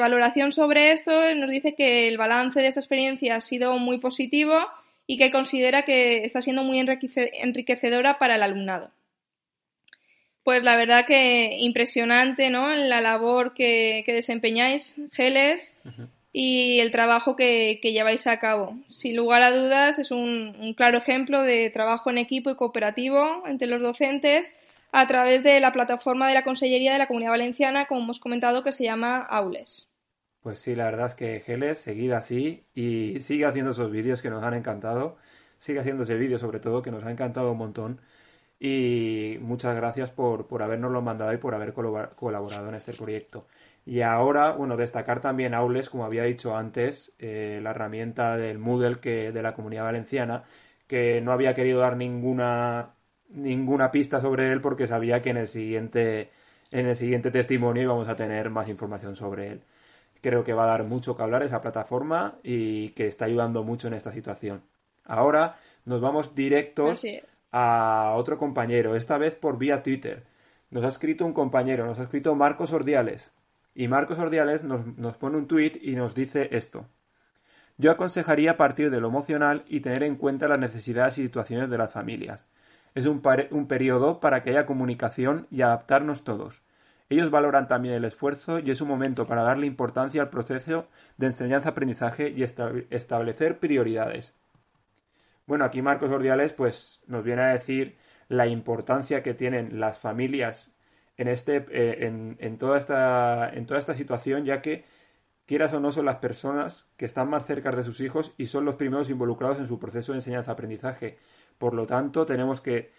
valoración 0.00 0.52
sobre 0.52 0.92
esto 0.92 1.12
nos 1.34 1.50
dice 1.50 1.74
que 1.74 2.08
el 2.08 2.18
balance 2.18 2.60
de 2.60 2.66
esta 2.66 2.80
experiencia 2.80 3.36
ha 3.36 3.40
sido 3.40 3.78
muy 3.78 3.98
positivo 3.98 4.66
y 5.12 5.18
que 5.18 5.30
considera 5.30 5.82
que 5.82 6.24
está 6.24 6.40
siendo 6.40 6.62
muy 6.62 6.78
enriquecedora 6.78 8.18
para 8.18 8.36
el 8.36 8.42
alumnado. 8.42 8.90
Pues 10.42 10.62
la 10.62 10.74
verdad 10.74 11.04
que 11.04 11.54
impresionante, 11.58 12.48
¿no? 12.48 12.74
La 12.74 13.02
labor 13.02 13.52
que, 13.52 14.04
desempeñáis, 14.06 14.96
Geles, 15.12 15.76
y 16.32 16.80
el 16.80 16.90
trabajo 16.92 17.36
que, 17.36 17.78
lleváis 17.82 18.26
a 18.26 18.38
cabo. 18.38 18.74
Sin 18.88 19.14
lugar 19.14 19.42
a 19.42 19.50
dudas, 19.50 19.98
es 19.98 20.12
un, 20.12 20.56
un, 20.58 20.72
claro 20.72 20.96
ejemplo 20.96 21.42
de 21.42 21.68
trabajo 21.68 22.08
en 22.08 22.16
equipo 22.16 22.48
y 22.48 22.56
cooperativo 22.56 23.42
entre 23.46 23.68
los 23.68 23.82
docentes 23.82 24.54
a 24.92 25.06
través 25.08 25.42
de 25.42 25.60
la 25.60 25.74
plataforma 25.74 26.26
de 26.26 26.34
la 26.34 26.42
Consellería 26.42 26.94
de 26.94 27.00
la 27.00 27.06
Comunidad 27.06 27.32
Valenciana, 27.32 27.84
como 27.84 28.00
hemos 28.00 28.18
comentado, 28.18 28.62
que 28.62 28.72
se 28.72 28.84
llama 28.84 29.18
Aules. 29.18 29.91
Pues 30.42 30.58
sí, 30.58 30.74
la 30.74 30.84
verdad 30.86 31.06
es 31.06 31.14
que 31.14 31.40
Geles, 31.40 31.78
seguida 31.78 32.18
así 32.18 32.66
y 32.74 33.20
sigue 33.20 33.46
haciendo 33.46 33.70
esos 33.70 33.90
vídeos 33.92 34.22
que 34.22 34.30
nos 34.30 34.42
han 34.42 34.54
encantado. 34.54 35.16
Sigue 35.58 35.78
haciendo 35.78 36.02
ese 36.02 36.16
vídeo 36.16 36.38
sobre 36.40 36.58
todo 36.58 36.82
que 36.82 36.90
nos 36.90 37.04
ha 37.04 37.12
encantado 37.12 37.52
un 37.52 37.58
montón 37.58 38.00
y 38.58 39.38
muchas 39.40 39.76
gracias 39.76 40.10
por, 40.10 40.48
por 40.48 40.62
habernoslo 40.62 41.00
mandado 41.02 41.32
y 41.32 41.36
por 41.38 41.54
haber 41.54 41.72
colaborado 41.74 42.68
en 42.68 42.74
este 42.74 42.92
proyecto. 42.92 43.46
Y 43.84 44.02
ahora, 44.02 44.52
bueno, 44.52 44.76
destacar 44.76 45.20
también 45.20 45.54
Aules, 45.54 45.90
como 45.90 46.04
había 46.04 46.24
dicho 46.24 46.56
antes, 46.56 47.14
eh, 47.18 47.60
la 47.62 47.70
herramienta 47.70 48.36
del 48.36 48.58
Moodle 48.58 49.00
que, 49.00 49.32
de 49.32 49.42
la 49.42 49.54
comunidad 49.54 49.84
valenciana, 49.84 50.44
que 50.88 51.20
no 51.20 51.32
había 51.32 51.54
querido 51.54 51.80
dar 51.80 51.96
ninguna, 51.96 52.94
ninguna 53.28 53.90
pista 53.92 54.20
sobre 54.20 54.52
él 54.52 54.60
porque 54.60 54.86
sabía 54.86 55.22
que 55.22 55.30
en 55.30 55.38
el 55.38 55.48
siguiente, 55.48 56.30
en 56.72 56.86
el 56.86 56.96
siguiente 56.96 57.30
testimonio 57.30 57.82
íbamos 57.84 58.08
a 58.08 58.16
tener 58.16 58.50
más 58.50 58.68
información 58.68 59.16
sobre 59.16 59.48
él. 59.52 59.62
Creo 60.22 60.44
que 60.44 60.54
va 60.54 60.64
a 60.64 60.68
dar 60.68 60.84
mucho 60.84 61.16
que 61.16 61.22
hablar 61.24 61.42
esa 61.42 61.60
plataforma 61.60 62.38
y 62.42 62.90
que 62.90 63.08
está 63.08 63.24
ayudando 63.24 63.64
mucho 63.64 63.88
en 63.88 63.94
esta 63.94 64.12
situación. 64.12 64.62
Ahora 65.04 65.56
nos 65.84 66.00
vamos 66.00 66.34
directos 66.34 67.04
a 67.50 68.14
otro 68.16 68.38
compañero, 68.38 68.94
esta 68.94 69.18
vez 69.18 69.34
por 69.34 69.58
vía 69.58 69.82
Twitter. 69.82 70.24
Nos 70.70 70.84
ha 70.84 70.88
escrito 70.88 71.26
un 71.26 71.34
compañero, 71.34 71.84
nos 71.84 71.98
ha 71.98 72.04
escrito 72.04 72.34
Marcos 72.36 72.72
Ordiales. 72.72 73.32
Y 73.74 73.88
Marcos 73.88 74.18
Ordiales 74.18 74.64
nos, 74.64 75.16
pone 75.16 75.38
un 75.38 75.48
tweet 75.48 75.72
y 75.82 75.96
nos 75.96 76.14
dice 76.14 76.48
esto. 76.52 76.86
Yo 77.76 77.90
aconsejaría 77.90 78.56
partir 78.56 78.90
de 78.90 79.00
lo 79.00 79.08
emocional 79.08 79.64
y 79.66 79.80
tener 79.80 80.04
en 80.04 80.16
cuenta 80.16 80.46
las 80.46 80.58
necesidades 80.58 81.18
y 81.18 81.22
situaciones 81.24 81.68
de 81.68 81.78
las 81.78 81.92
familias. 81.92 82.46
Es 82.94 83.06
un, 83.06 83.22
un 83.50 83.66
periodo 83.66 84.20
para 84.20 84.42
que 84.42 84.50
haya 84.50 84.66
comunicación 84.66 85.48
y 85.50 85.62
adaptarnos 85.62 86.22
todos. 86.22 86.62
Ellos 87.12 87.30
valoran 87.30 87.68
también 87.68 87.94
el 87.94 88.06
esfuerzo 88.06 88.58
y 88.58 88.70
es 88.70 88.80
un 88.80 88.88
momento 88.88 89.26
para 89.26 89.42
darle 89.42 89.66
importancia 89.66 90.22
al 90.22 90.30
proceso 90.30 90.88
de 91.18 91.26
enseñanza-aprendizaje 91.26 92.30
y 92.30 92.42
establecer 92.42 93.58
prioridades. 93.58 94.34
Bueno, 95.44 95.66
aquí 95.66 95.82
Marcos 95.82 96.08
Ordiales 96.08 96.54
pues 96.54 97.02
nos 97.08 97.22
viene 97.22 97.42
a 97.42 97.48
decir 97.48 97.98
la 98.28 98.46
importancia 98.46 99.22
que 99.22 99.34
tienen 99.34 99.78
las 99.78 99.98
familias 99.98 100.74
en 101.18 101.28
este 101.28 101.66
eh, 101.70 102.06
en, 102.38 102.56
toda 102.56 102.78
esta 102.78 103.50
en 103.52 103.66
toda 103.66 103.78
esta 103.78 103.94
situación 103.94 104.46
ya 104.46 104.62
que 104.62 104.86
quieras 105.44 105.74
o 105.74 105.80
no 105.80 105.92
son 105.92 106.06
las 106.06 106.16
personas 106.16 106.94
que 106.96 107.04
están 107.04 107.28
más 107.28 107.44
cerca 107.44 107.72
de 107.72 107.84
sus 107.84 108.00
hijos 108.00 108.32
y 108.38 108.46
son 108.46 108.64
los 108.64 108.76
primeros 108.76 109.10
involucrados 109.10 109.58
en 109.58 109.66
su 109.66 109.78
proceso 109.78 110.12
de 110.12 110.18
enseñanza-aprendizaje. 110.18 111.18
Por 111.58 111.74
lo 111.74 111.86
tanto, 111.86 112.24
tenemos 112.24 112.62
que 112.62 112.90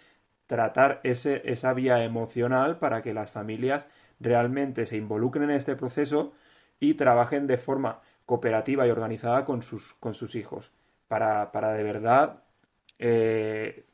tratar 0.45 0.99
ese, 1.03 1.41
esa 1.45 1.73
vía 1.73 2.03
emocional 2.03 2.77
para 2.77 3.01
que 3.01 3.13
las 3.13 3.31
familias 3.31 3.87
realmente 4.19 4.85
se 4.85 4.97
involucren 4.97 5.45
en 5.45 5.55
este 5.57 5.75
proceso 5.75 6.33
y 6.79 6.95
trabajen 6.95 7.47
de 7.47 7.57
forma 7.57 8.01
cooperativa 8.25 8.87
y 8.87 8.89
organizada 8.89 9.45
con 9.45 9.63
sus, 9.63 9.93
con 9.93 10.13
sus 10.13 10.35
hijos 10.35 10.71
para, 11.07 11.51
para 11.51 11.73
de 11.73 11.83
verdad 11.83 12.43
eh, 12.99 13.85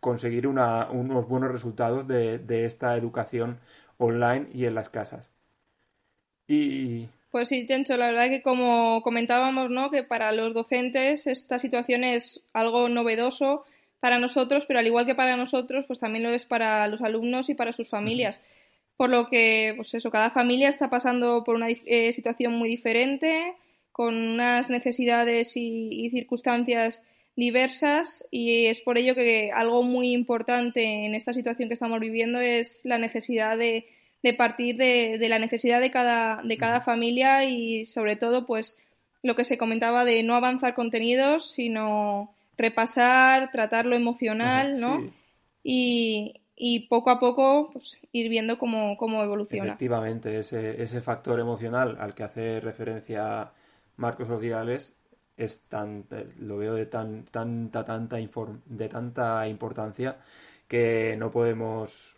conseguir 0.00 0.46
unos 0.46 1.28
buenos 1.28 1.50
resultados 1.50 2.06
de, 2.06 2.64
esta 2.64 2.96
educación 2.96 3.58
online 3.98 4.48
y 4.52 4.66
en 4.66 4.74
las 4.74 4.90
casas. 4.90 5.30
Y... 6.46 7.08
Pues 7.30 7.48
sí, 7.48 7.64
Tencho, 7.64 7.96
la 7.96 8.08
verdad 8.08 8.28
que 8.28 8.42
como 8.42 9.02
comentábamos, 9.02 9.70
¿no? 9.70 9.90
Que 9.90 10.02
para 10.02 10.32
los 10.32 10.52
docentes 10.52 11.26
esta 11.26 11.58
situación 11.58 12.04
es 12.04 12.42
algo 12.52 12.90
novedoso 12.90 13.64
para 14.00 14.18
nosotros, 14.18 14.64
pero 14.66 14.80
al 14.80 14.86
igual 14.86 15.06
que 15.06 15.14
para 15.14 15.36
nosotros, 15.36 15.84
pues 15.86 15.98
también 15.98 16.24
lo 16.24 16.30
es 16.30 16.44
para 16.44 16.86
los 16.88 17.00
alumnos 17.00 17.48
y 17.48 17.54
para 17.54 17.72
sus 17.72 17.88
familias. 17.88 18.42
Por 19.02 19.10
lo 19.10 19.26
que, 19.26 19.72
pues 19.74 19.92
eso, 19.94 20.12
cada 20.12 20.30
familia 20.30 20.68
está 20.68 20.88
pasando 20.88 21.42
por 21.42 21.56
una 21.56 21.66
eh, 21.68 22.12
situación 22.12 22.52
muy 22.52 22.68
diferente, 22.68 23.52
con 23.90 24.14
unas 24.14 24.70
necesidades 24.70 25.56
y, 25.56 26.08
circunstancias 26.10 27.02
diversas 27.34 28.24
y 28.30 28.66
es 28.66 28.80
por 28.80 28.98
ello 28.98 29.16
que 29.16 29.50
algo 29.52 29.82
muy 29.82 30.12
importante 30.12 31.04
en 31.04 31.16
esta 31.16 31.32
situación 31.32 31.68
que 31.68 31.74
estamos 31.74 31.98
viviendo 31.98 32.38
es 32.38 32.82
la 32.84 32.96
necesidad 32.96 33.58
de, 33.58 33.88
partir 34.38 34.76
de, 34.76 35.18
la 35.28 35.40
necesidad 35.40 35.80
de 35.80 35.90
cada, 35.90 36.40
de 36.44 36.56
cada 36.56 36.80
familia 36.80 37.44
y 37.44 37.86
sobre 37.86 38.14
todo 38.14 38.46
pues 38.46 38.78
lo 39.24 39.34
que 39.34 39.42
se 39.42 39.58
comentaba 39.58 40.04
de 40.04 40.22
no 40.22 40.36
avanzar 40.36 40.76
contenidos 40.76 41.50
sino 41.50 42.36
repasar, 42.56 43.50
tratar 43.50 43.84
lo 43.84 43.96
emocional, 43.96 44.78
¿no? 44.78 45.12
Y, 45.64 46.41
poco 46.88 47.10
a 47.10 47.18
poco 47.18 47.70
pues, 47.72 47.98
ir 48.12 48.28
viendo 48.28 48.58
cómo, 48.58 48.96
cómo 48.96 49.22
evoluciona. 49.22 49.64
Efectivamente, 49.64 50.38
ese, 50.38 50.82
ese 50.82 51.00
factor 51.00 51.40
emocional 51.40 51.96
al 51.98 52.14
que 52.14 52.24
hace 52.24 52.60
referencia 52.60 53.52
marcos 53.96 54.28
sociales 54.28 54.96
es 55.36 55.64
tan, 55.68 56.06
lo 56.38 56.58
veo 56.58 56.74
de 56.74 56.86
tan, 56.86 57.24
tanta, 57.24 57.84
tanta, 57.84 58.16
de 58.18 58.88
tanta 58.88 59.48
importancia 59.48 60.18
que 60.68 61.16
no 61.18 61.30
podemos 61.30 62.16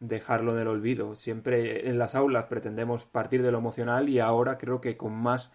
dejarlo 0.00 0.54
en 0.54 0.62
el 0.62 0.68
olvido. 0.68 1.16
Siempre 1.16 1.88
en 1.88 1.98
las 1.98 2.14
aulas 2.14 2.44
pretendemos 2.44 3.04
partir 3.04 3.42
de 3.42 3.52
lo 3.52 3.58
emocional 3.58 4.08
y 4.08 4.20
ahora 4.20 4.58
creo 4.58 4.80
que 4.80 4.96
con 4.96 5.12
más 5.12 5.50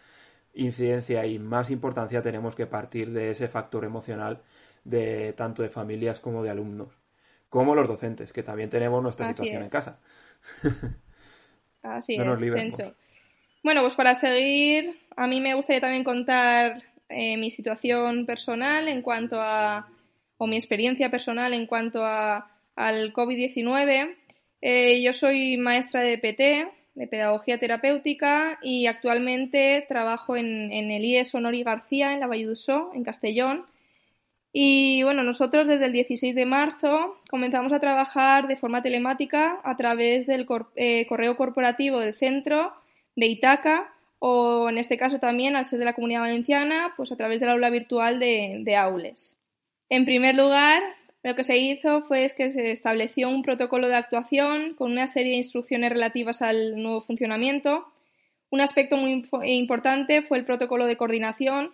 incidencia 0.54 1.26
y 1.26 1.40
más 1.40 1.72
importancia 1.72 2.22
tenemos 2.22 2.56
que 2.56 2.66
partir 2.66 3.12
de 3.12 3.32
ese 3.32 3.48
factor 3.48 3.86
emocional 3.86 4.42
de 4.84 5.34
tanto 5.34 5.62
de 5.62 5.70
familias 5.70 6.20
como 6.20 6.44
de 6.44 6.50
alumnos, 6.50 6.90
como 7.50 7.76
los 7.76 7.88
docentes, 7.88 8.32
que 8.32 8.44
también 8.44 8.70
tenemos 8.70 9.02
nuestra 9.04 9.28
situación 9.28 9.64
en 9.64 9.70
casa. 9.70 10.00
Así 11.82 12.16
es, 12.16 12.94
Bueno, 13.64 13.82
pues 13.82 13.96
para 13.96 14.16
seguir 14.16 15.00
a 15.20 15.28
mí 15.28 15.42
me 15.42 15.54
gustaría 15.54 15.82
también 15.82 16.06
contar 16.06 16.82
eh, 17.10 17.36
mi 17.36 17.52
situación 17.52 18.26
personal 18.26 18.88
en 18.88 19.02
cuanto 19.02 19.42
a, 19.42 19.90
o 20.38 20.48
mi 20.48 20.56
experiencia 20.56 21.12
personal 21.12 21.54
en 21.54 21.66
cuanto 21.66 22.06
a, 22.06 22.50
al 22.78 23.12
COVID-19. 23.12 24.16
Eh, 24.62 25.02
yo 25.02 25.12
soy 25.12 25.58
maestra 25.58 26.04
de 26.04 26.18
PT, 26.18 26.70
de 26.96 27.08
Pedagogía 27.08 27.60
Terapéutica, 27.60 28.60
y 28.62 28.88
actualmente 28.88 29.86
trabajo 29.90 30.38
en, 30.38 30.72
el 30.72 31.04
IES 31.04 31.36
Honori 31.36 31.64
García, 31.64 32.14
en 32.14 32.22
la 32.22 32.28
Valle 32.28 32.48
en 32.94 33.04
Castellón. 33.04 33.66
Y 34.52 35.04
bueno, 35.04 35.24
nosotros 35.24 35.68
desde 35.68 35.86
el 35.86 35.94
16 35.94 36.34
de 36.34 36.46
marzo 36.46 37.20
comenzamos 37.30 37.72
a 37.72 37.80
trabajar 37.80 38.48
de 38.48 38.58
forma 38.58 38.82
telemática 38.82 39.60
a 39.64 39.78
través 39.78 40.26
del 40.26 40.48
eh, 40.76 41.06
correo 41.08 41.36
corporativo 41.36 42.00
del 42.00 42.16
centro 42.16 42.74
de 43.16 43.28
Itaca 43.28 43.94
o 44.20 44.70
en 44.70 44.78
este 44.78 44.98
caso 44.98 45.18
también, 45.20 45.56
al 45.56 45.66
ser 45.66 45.80
de 45.80 45.86
la 45.86 45.94
Comunidad 45.94 46.22
Valenciana, 46.22 46.94
pues 46.98 47.12
a 47.12 47.16
través 47.16 47.40
del 47.40 47.50
aula 47.50 47.70
virtual 47.70 48.20
de, 48.20 48.76
Aules. 48.76 49.38
En 49.88 50.06
primer 50.06 50.36
lugar, 50.36 50.84
lo 51.24 51.36
que 51.36 51.46
se 51.46 51.58
hizo 51.58 52.04
fue 52.04 52.30
que 52.36 52.50
se 52.50 52.72
estableció 52.72 53.30
un 53.30 53.44
protocolo 53.44 53.88
de 53.88 53.96
actuación 53.96 54.76
con 54.76 54.92
una 54.92 55.08
serie 55.08 55.32
de 55.32 55.38
instrucciones 55.38 55.90
relativas 55.90 56.42
al 56.42 56.76
nuevo 56.76 57.02
funcionamiento. 57.02 57.88
Un 58.50 58.60
aspecto 58.60 58.98
muy 58.98 59.26
importante 59.44 60.22
fue 60.22 60.38
el 60.38 60.46
protocolo 60.46 60.86
de 60.86 60.98
coordinación, 60.98 61.72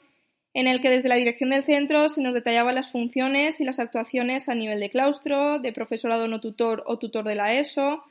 en 0.56 0.68
el 0.68 0.82
que 0.82 0.90
desde 0.90 1.10
la 1.10 1.16
dirección 1.16 1.50
del 1.50 1.66
centro 1.66 2.08
se 2.08 2.22
nos 2.22 2.34
detallaban 2.34 2.76
las 2.76 2.90
funciones 2.90 3.60
y 3.60 3.66
las 3.66 3.78
actuaciones 3.78 4.48
a 4.48 4.56
nivel 4.56 4.80
de 4.80 4.90
claustro, 4.90 5.60
de 5.60 5.74
profesorado 5.74 6.30
no 6.30 6.40
tutor 6.40 6.82
o 6.88 6.98
tutor 6.98 7.26
de 7.26 7.36
la 7.36 7.54
ESO, 7.54 8.06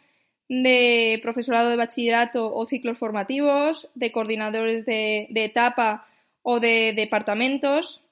de 0.51 1.19
profesorado 1.23 1.71
de 1.71 1.77
bachillerato 1.77 2.55
o 2.55 2.67
ciclos 2.67 2.99
formativos, 2.99 3.89
de 3.95 4.13
coordinadores 4.13 4.85
de, 4.85 5.27
etapa 5.35 6.07
o 6.43 6.61
de 6.61 6.93
departamentos. 6.95 8.03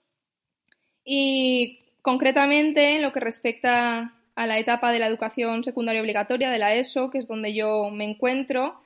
Y 1.05 1.81
concretamente, 2.01 2.95
en 2.95 3.03
lo 3.03 3.13
que 3.13 3.21
respecta 3.21 4.15
a 4.35 4.47
la 4.47 4.59
etapa 4.59 4.93
de 4.93 4.99
la 4.99 5.09
educación 5.09 5.63
secundaria 5.63 6.01
obligatoria, 6.01 6.51
de 6.51 6.59
la 6.59 6.75
ESO, 6.75 7.11
que 7.11 7.19
es 7.19 7.29
donde 7.29 7.53
yo 7.53 7.91
me 7.91 8.07
encuentro, 8.07 8.81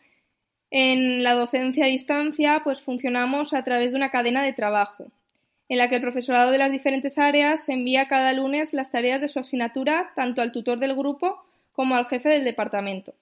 en 0.72 1.22
la 1.22 1.34
docencia 1.34 1.84
a 1.84 1.88
distancia, 1.88 2.62
pues 2.64 2.80
funcionamos 2.80 3.54
a 3.54 3.62
través 3.62 3.92
de 3.92 3.96
una 3.96 4.10
cadena 4.10 4.42
de 4.42 4.52
trabajo, 4.52 5.12
en 5.68 5.78
la 5.78 5.88
que 5.88 5.96
el 5.96 6.00
profesorado 6.00 6.50
de 6.50 6.58
las 6.58 6.70
diferentes 6.70 7.18
áreas 7.18 7.68
envía 7.68 8.08
cada 8.08 8.32
lunes 8.32 8.72
las 8.72 8.92
tareas 8.92 9.20
de 9.20 9.28
su 9.28 9.38
asignatura 9.38 10.12
tanto 10.14 10.42
al 10.42 10.52
tutor 10.52 10.78
del 10.78 10.94
grupo 10.94 11.42
como 11.72 11.96
al 11.96 12.06
jefe 12.06 12.28
del 12.28 12.44
departamento. 12.44 13.14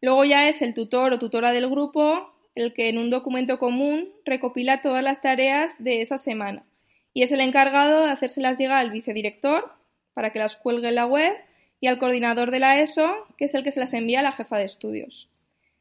Luego 0.00 0.24
ya 0.24 0.48
es 0.48 0.62
el 0.62 0.74
tutor 0.74 1.12
o 1.12 1.18
tutora 1.18 1.52
del 1.52 1.68
grupo 1.68 2.32
el 2.54 2.72
que 2.72 2.88
en 2.88 2.98
un 2.98 3.10
documento 3.10 3.58
común 3.58 4.10
recopila 4.24 4.80
todas 4.80 5.02
las 5.02 5.20
tareas 5.20 5.76
de 5.78 6.00
esa 6.00 6.18
semana 6.18 6.64
y 7.12 7.22
es 7.22 7.32
el 7.32 7.40
encargado 7.40 8.04
de 8.04 8.10
hacérselas 8.10 8.58
llegar 8.58 8.78
al 8.78 8.90
vicedirector 8.90 9.72
para 10.14 10.32
que 10.32 10.38
las 10.38 10.56
cuelgue 10.56 10.88
en 10.88 10.94
la 10.94 11.06
web 11.06 11.32
y 11.80 11.86
al 11.86 11.98
coordinador 11.98 12.50
de 12.50 12.60
la 12.60 12.78
ESO, 12.78 13.26
que 13.38 13.46
es 13.46 13.54
el 13.54 13.64
que 13.64 13.72
se 13.72 13.80
las 13.80 13.94
envía 13.94 14.20
a 14.20 14.22
la 14.22 14.32
jefa 14.32 14.58
de 14.58 14.64
estudios. 14.64 15.28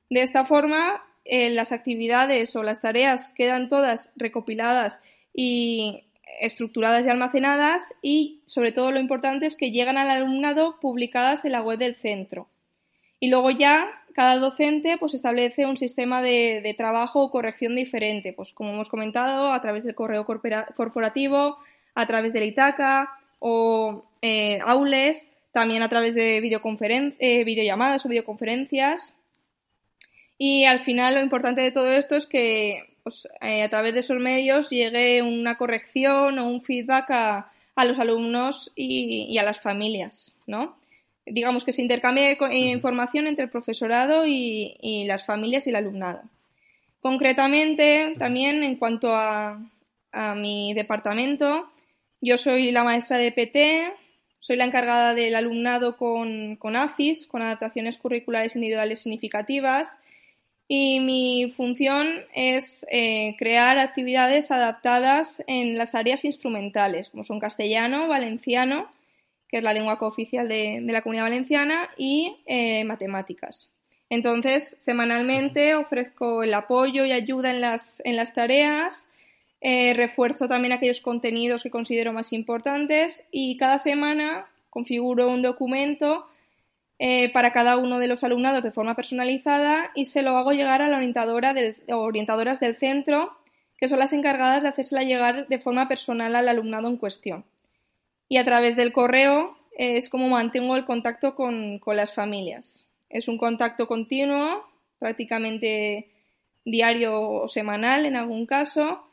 De 0.09 0.21
esta 0.21 0.45
forma, 0.45 1.03
eh, 1.25 1.49
las 1.49 1.71
actividades 1.71 2.55
o 2.55 2.63
las 2.63 2.81
tareas 2.81 3.27
quedan 3.29 3.67
todas 3.67 4.11
recopiladas 4.15 5.01
y 5.41 6.03
estructuradas 6.41 7.05
y 7.05 7.09
almacenadas 7.09 7.93
y, 8.01 8.41
sobre 8.45 8.73
todo, 8.73 8.91
lo 8.91 8.99
importante 8.99 9.45
es 9.45 9.55
que 9.55 9.71
llegan 9.71 9.97
al 9.97 10.09
alumnado 10.09 10.77
publicadas 10.81 11.45
en 11.45 11.53
la 11.53 11.61
web 11.61 11.79
del 11.79 11.95
centro. 11.95 12.49
Y 13.21 13.29
luego 13.29 13.49
ya 13.49 13.87
cada 14.13 14.35
docente 14.35 14.97
pues 14.97 15.13
establece 15.13 15.65
un 15.65 15.77
sistema 15.77 16.21
de, 16.21 16.75
trabajo 16.77 17.21
o 17.21 17.31
corrección 17.31 17.77
diferente, 17.77 18.33
pues 18.33 18.51
como 18.51 18.71
hemos 18.71 18.89
comentado, 18.89 19.53
a 19.53 19.61
través 19.61 19.85
del 19.85 19.95
correo 19.95 20.25
corporativo, 20.25 21.57
a 21.95 22.05
través 22.05 22.33
del 22.33 22.43
Itaca 22.43 23.09
o 23.39 24.03
eh, 24.21 24.59
Aules, 24.63 25.31
también 25.53 25.83
a 25.83 25.87
través 25.87 26.15
de 26.15 26.35
eh, 26.35 27.43
videollamadas 27.45 28.05
o 28.05 28.09
videoconferencias. 28.09 29.15
Y 30.37 30.65
al 30.65 30.81
final 30.81 31.15
lo 31.15 31.21
importante 31.21 31.61
de 31.61 31.71
todo 31.71 31.87
esto 31.93 32.17
es 32.17 32.27
que 32.27 32.88
pues, 33.03 33.27
eh, 33.41 33.63
a 33.63 33.69
través 33.69 33.93
de 33.93 34.01
esos 34.01 34.19
medios 34.19 34.69
llegue 34.69 35.21
una 35.21 35.57
corrección 35.57 36.39
o 36.39 36.47
un 36.47 36.61
feedback 36.61 37.11
a, 37.11 37.51
los 37.85 37.97
alumnos 37.97 38.71
y, 38.75 39.37
a 39.37 39.43
las 39.43 39.61
familias, 39.61 40.33
¿no? 40.45 40.75
Digamos 41.25 41.63
que 41.63 41.71
se 41.71 41.81
intercambie 41.81 42.37
información 42.51 43.25
entre 43.25 43.45
el 43.45 43.51
profesorado 43.51 44.25
y, 44.25 45.05
las 45.05 45.25
familias 45.25 45.65
y 45.65 45.69
el 45.69 45.77
alumnado. 45.77 46.21
Concretamente, 46.99 48.15
también 48.19 48.63
en 48.63 48.75
cuanto 48.75 49.15
a, 49.15 49.63
a 50.11 50.35
mi 50.35 50.73
departamento, 50.73 51.71
yo 52.19 52.37
soy 52.37 52.71
la 52.71 52.83
maestra 52.83 53.17
de 53.17 53.31
PT, 53.31 53.93
soy 54.41 54.57
la 54.57 54.65
encargada 54.65 55.13
del 55.13 55.35
alumnado 55.35 55.95
con, 55.95 56.55
con 56.57 56.75
ACIS, 56.75 57.27
con 57.27 57.41
adaptaciones 57.41 57.97
curriculares 57.97 58.55
individuales 58.55 59.01
significativas, 59.01 59.99
y 60.71 60.99
mi 60.99 61.51
función 61.57 62.07
es 62.35 62.85
eh, 62.91 63.35
crear 63.39 63.79
actividades 63.79 64.51
adaptadas 64.51 65.43
en 65.47 65.79
las 65.79 65.95
áreas 65.95 66.23
instrumentales, 66.23 67.09
como 67.09 67.25
son 67.25 67.39
castellano, 67.39 68.07
valenciano, 68.07 68.87
que 69.49 69.57
es 69.57 69.63
la 69.63 69.73
lengua 69.73 69.97
cooficial 69.97 70.47
de, 70.47 70.79
de 70.79 70.93
la 70.93 71.01
comunidad 71.01 71.23
valenciana, 71.23 71.89
y 71.97 72.37
eh, 72.45 72.83
matemáticas. 72.83 73.71
Entonces, 74.11 74.77
semanalmente 74.79 75.73
ofrezco 75.73 76.43
el 76.43 76.53
apoyo 76.53 77.03
y 77.03 77.13
ayuda 77.13 77.49
en 77.49 77.61
las, 77.61 77.99
en 78.05 78.15
las 78.15 78.35
tareas, 78.35 79.09
eh, 79.61 79.95
refuerzo 79.95 80.47
también 80.47 80.71
aquellos 80.71 81.01
contenidos 81.01 81.63
que 81.63 81.71
considero 81.71 82.13
más 82.13 82.31
importantes 82.31 83.27
y 83.31 83.57
cada 83.57 83.79
semana 83.79 84.45
configuro 84.69 85.29
un 85.29 85.41
documento 85.41 86.27
eh, 86.99 87.31
para 87.31 87.51
cada 87.51 87.77
uno 87.77 87.99
de 87.99 88.07
los 88.07 88.23
alumnados 88.23 88.63
de 88.63 88.71
forma 88.71 88.95
personalizada 88.95 89.91
y 89.95 90.05
se 90.05 90.21
lo 90.21 90.37
hago 90.37 90.51
llegar 90.51 90.81
a 90.81 90.87
la 90.87 90.97
orientadora 90.97 91.55
orientadoras 91.87 92.59
del 92.59 92.75
centro, 92.75 93.35
que 93.77 93.89
son 93.89 93.99
las 93.99 94.13
encargadas 94.13 94.61
de 94.61 94.69
hacérsela 94.69 95.01
llegar 95.01 95.47
de 95.47 95.59
forma 95.59 95.87
personal 95.87 96.35
al 96.35 96.49
alumnado 96.49 96.87
en 96.89 96.97
cuestión. 96.97 97.45
Y 98.27 98.37
a 98.37 98.45
través 98.45 98.75
del 98.75 98.93
correo 98.93 99.57
eh, 99.77 99.97
es 99.97 100.09
como 100.09 100.29
mantengo 100.29 100.75
el 100.75 100.85
contacto 100.85 101.33
con 101.33 101.79
las 101.87 102.13
familias. 102.13 102.85
Es 103.09 103.27
un 103.27 103.37
contacto 103.37 103.87
continuo, 103.87 104.63
prácticamente 104.99 106.09
diario 106.65 107.19
o 107.19 107.47
semanal 107.47 108.05
en 108.05 108.15
algún 108.15 108.45
caso, 108.45 109.03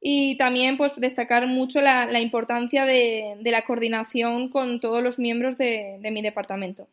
y 0.00 0.36
también 0.36 0.76
pues 0.76 0.98
destacar 1.00 1.46
mucho 1.46 1.80
la, 1.80 2.20
importancia 2.20 2.84
de, 2.84 3.38
la 3.42 3.62
coordinación 3.62 4.48
con 4.50 4.80
todos 4.80 5.02
los 5.02 5.18
miembros 5.18 5.58
de, 5.58 5.98
mi 6.12 6.22
departamento. 6.22 6.88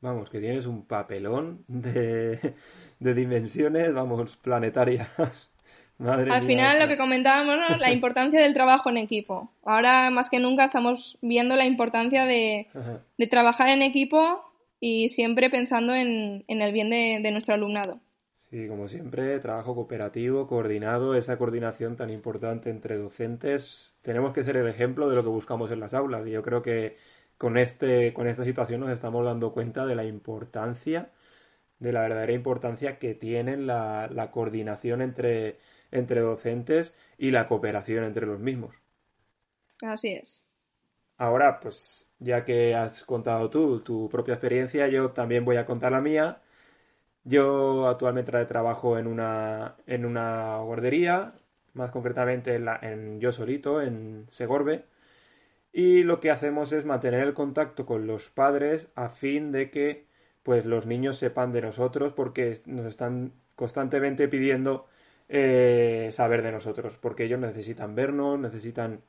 Vamos, 0.00 0.30
que 0.30 0.40
tienes 0.40 0.66
un 0.66 0.84
papelón 0.86 1.64
de, 1.68 2.54
dimensiones, 2.98 3.94
vamos, 3.94 4.36
planetarias. 4.36 5.50
Madre 5.98 6.32
Al 6.32 6.42
final 6.44 6.80
lo 6.80 6.88
que 6.88 6.96
comentábamos, 6.96 7.78
la 7.78 7.90
importancia 7.92 8.40
del 8.40 8.54
trabajo 8.54 8.90
en 8.90 8.96
equipo. 8.96 9.52
Ahora 9.64 10.10
más 10.10 10.28
que 10.30 10.40
nunca 10.40 10.64
estamos 10.64 11.18
viendo 11.22 11.54
la 11.54 11.64
importancia 11.64 12.26
de, 12.26 12.66
trabajar 13.30 13.68
en 13.68 13.82
equipo 13.82 14.40
y 14.80 15.10
siempre 15.10 15.48
pensando 15.50 15.94
en, 15.94 16.44
el 16.48 16.72
bien 16.72 16.90
de 16.90 17.30
nuestro 17.30 17.54
alumnado. 17.54 18.00
Sí, 18.52 18.68
como 18.68 18.86
siempre, 18.86 19.38
trabajo 19.40 19.74
cooperativo, 19.74 20.46
coordinado, 20.46 21.14
esa 21.14 21.38
coordinación 21.38 21.96
tan 21.96 22.10
importante 22.10 22.68
entre 22.68 22.98
docentes. 22.98 23.96
Tenemos 24.02 24.34
que 24.34 24.44
ser 24.44 24.56
el 24.56 24.68
ejemplo 24.68 25.08
de 25.08 25.16
lo 25.16 25.22
que 25.22 25.30
buscamos 25.30 25.70
en 25.70 25.80
las 25.80 25.94
aulas. 25.94 26.26
Y 26.26 26.32
yo 26.32 26.42
creo 26.42 26.60
que 26.60 26.94
con, 27.42 27.58
este, 27.58 28.12
con 28.12 28.28
esta 28.28 28.44
situación 28.44 28.78
nos 28.78 28.90
estamos 28.90 29.24
dando 29.24 29.52
cuenta 29.52 29.84
de 29.84 29.96
la 29.96 30.04
importancia, 30.04 31.10
de 31.80 31.90
la 31.90 32.02
verdadera 32.02 32.34
importancia 32.34 33.00
que 33.00 33.16
tienen 33.16 33.66
la, 33.66 34.08
la 34.08 34.30
coordinación 34.30 35.02
entre, 35.02 35.58
entre 35.90 36.20
docentes 36.20 36.94
y 37.18 37.32
la 37.32 37.48
cooperación 37.48 38.04
entre 38.04 38.26
los 38.26 38.38
mismos. 38.38 38.76
Así 39.82 40.12
es. 40.12 40.44
Ahora, 41.18 41.58
pues 41.58 42.12
ya 42.20 42.44
que 42.44 42.76
has 42.76 43.02
contado 43.02 43.50
tú 43.50 43.80
tu 43.80 44.08
propia 44.08 44.34
experiencia, 44.34 44.86
yo 44.86 45.10
también 45.10 45.44
voy 45.44 45.56
a 45.56 45.66
contar 45.66 45.90
la 45.90 46.00
mía 46.00 46.40
yo 47.24 47.88
actualmente 47.88 48.44
trabajo 48.46 48.98
en 48.98 49.06
una, 49.08 49.76
en 49.86 50.04
una 50.04 50.58
guardería, 50.58 51.34
más 51.72 51.90
concretamente 51.90 52.54
en, 52.54 52.68
en 52.82 53.20
Yo 53.20 53.32
Solito, 53.32 53.82
en 53.82 54.26
Segorbe, 54.30 54.84
y 55.72 56.02
lo 56.04 56.20
que 56.20 56.30
hacemos 56.30 56.72
es 56.72 56.84
mantener 56.84 57.20
el 57.20 57.34
contacto 57.34 57.86
con 57.86 58.06
los 58.06 58.30
padres 58.30 58.90
a 58.94 59.08
fin 59.08 59.52
de 59.52 59.70
que 59.70 60.06
pues 60.42 60.66
los 60.66 60.86
niños 60.86 61.16
sepan 61.18 61.52
de 61.52 61.62
nosotros 61.62 62.12
porque 62.12 62.58
nos 62.66 62.86
están 62.86 63.32
constantemente 63.56 64.28
pidiendo 64.28 64.86
eh, 65.28 66.10
saber 66.12 66.42
de 66.42 66.52
nosotros 66.52 66.98
porque 66.98 67.24
ellos 67.24 67.40
necesitan 67.40 67.94
vernos 67.94 68.38
necesitan 68.38 69.02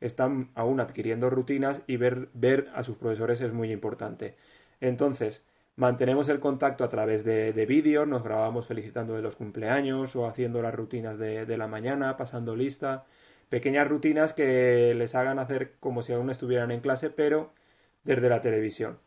están 0.00 0.50
aún 0.54 0.80
adquiriendo 0.80 1.30
rutinas 1.30 1.82
y 1.86 1.96
ver, 1.96 2.28
ver 2.34 2.68
a 2.74 2.84
sus 2.84 2.96
profesores 2.96 3.40
es 3.40 3.52
muy 3.52 3.72
importante. 3.72 4.36
Entonces 4.80 5.44
Mantenemos 5.76 6.28
el 6.28 6.38
contacto 6.38 6.84
a 6.84 6.88
través 6.88 7.24
de, 7.24 7.66
vídeos, 7.66 8.06
nos 8.06 8.22
grabamos 8.22 8.66
felicitando 8.66 9.14
de 9.14 9.22
los 9.22 9.34
cumpleaños 9.34 10.14
o 10.14 10.26
haciendo 10.26 10.62
las 10.62 10.72
rutinas 10.72 11.18
de, 11.18 11.56
la 11.58 11.66
mañana, 11.66 12.16
pasando 12.16 12.54
lista, 12.54 13.06
pequeñas 13.48 13.88
rutinas 13.88 14.32
que 14.34 14.94
les 14.94 15.14
hagan 15.14 15.38
hacer 15.38 15.74
como 15.80 16.02
si 16.02 16.12
aún 16.12 16.30
estuvieran 16.30 16.70
en 16.70 16.80
clase, 16.80 17.10
pero 17.10 17.52
desde 18.04 18.28
la 18.28 18.40
televisión. 18.40 18.98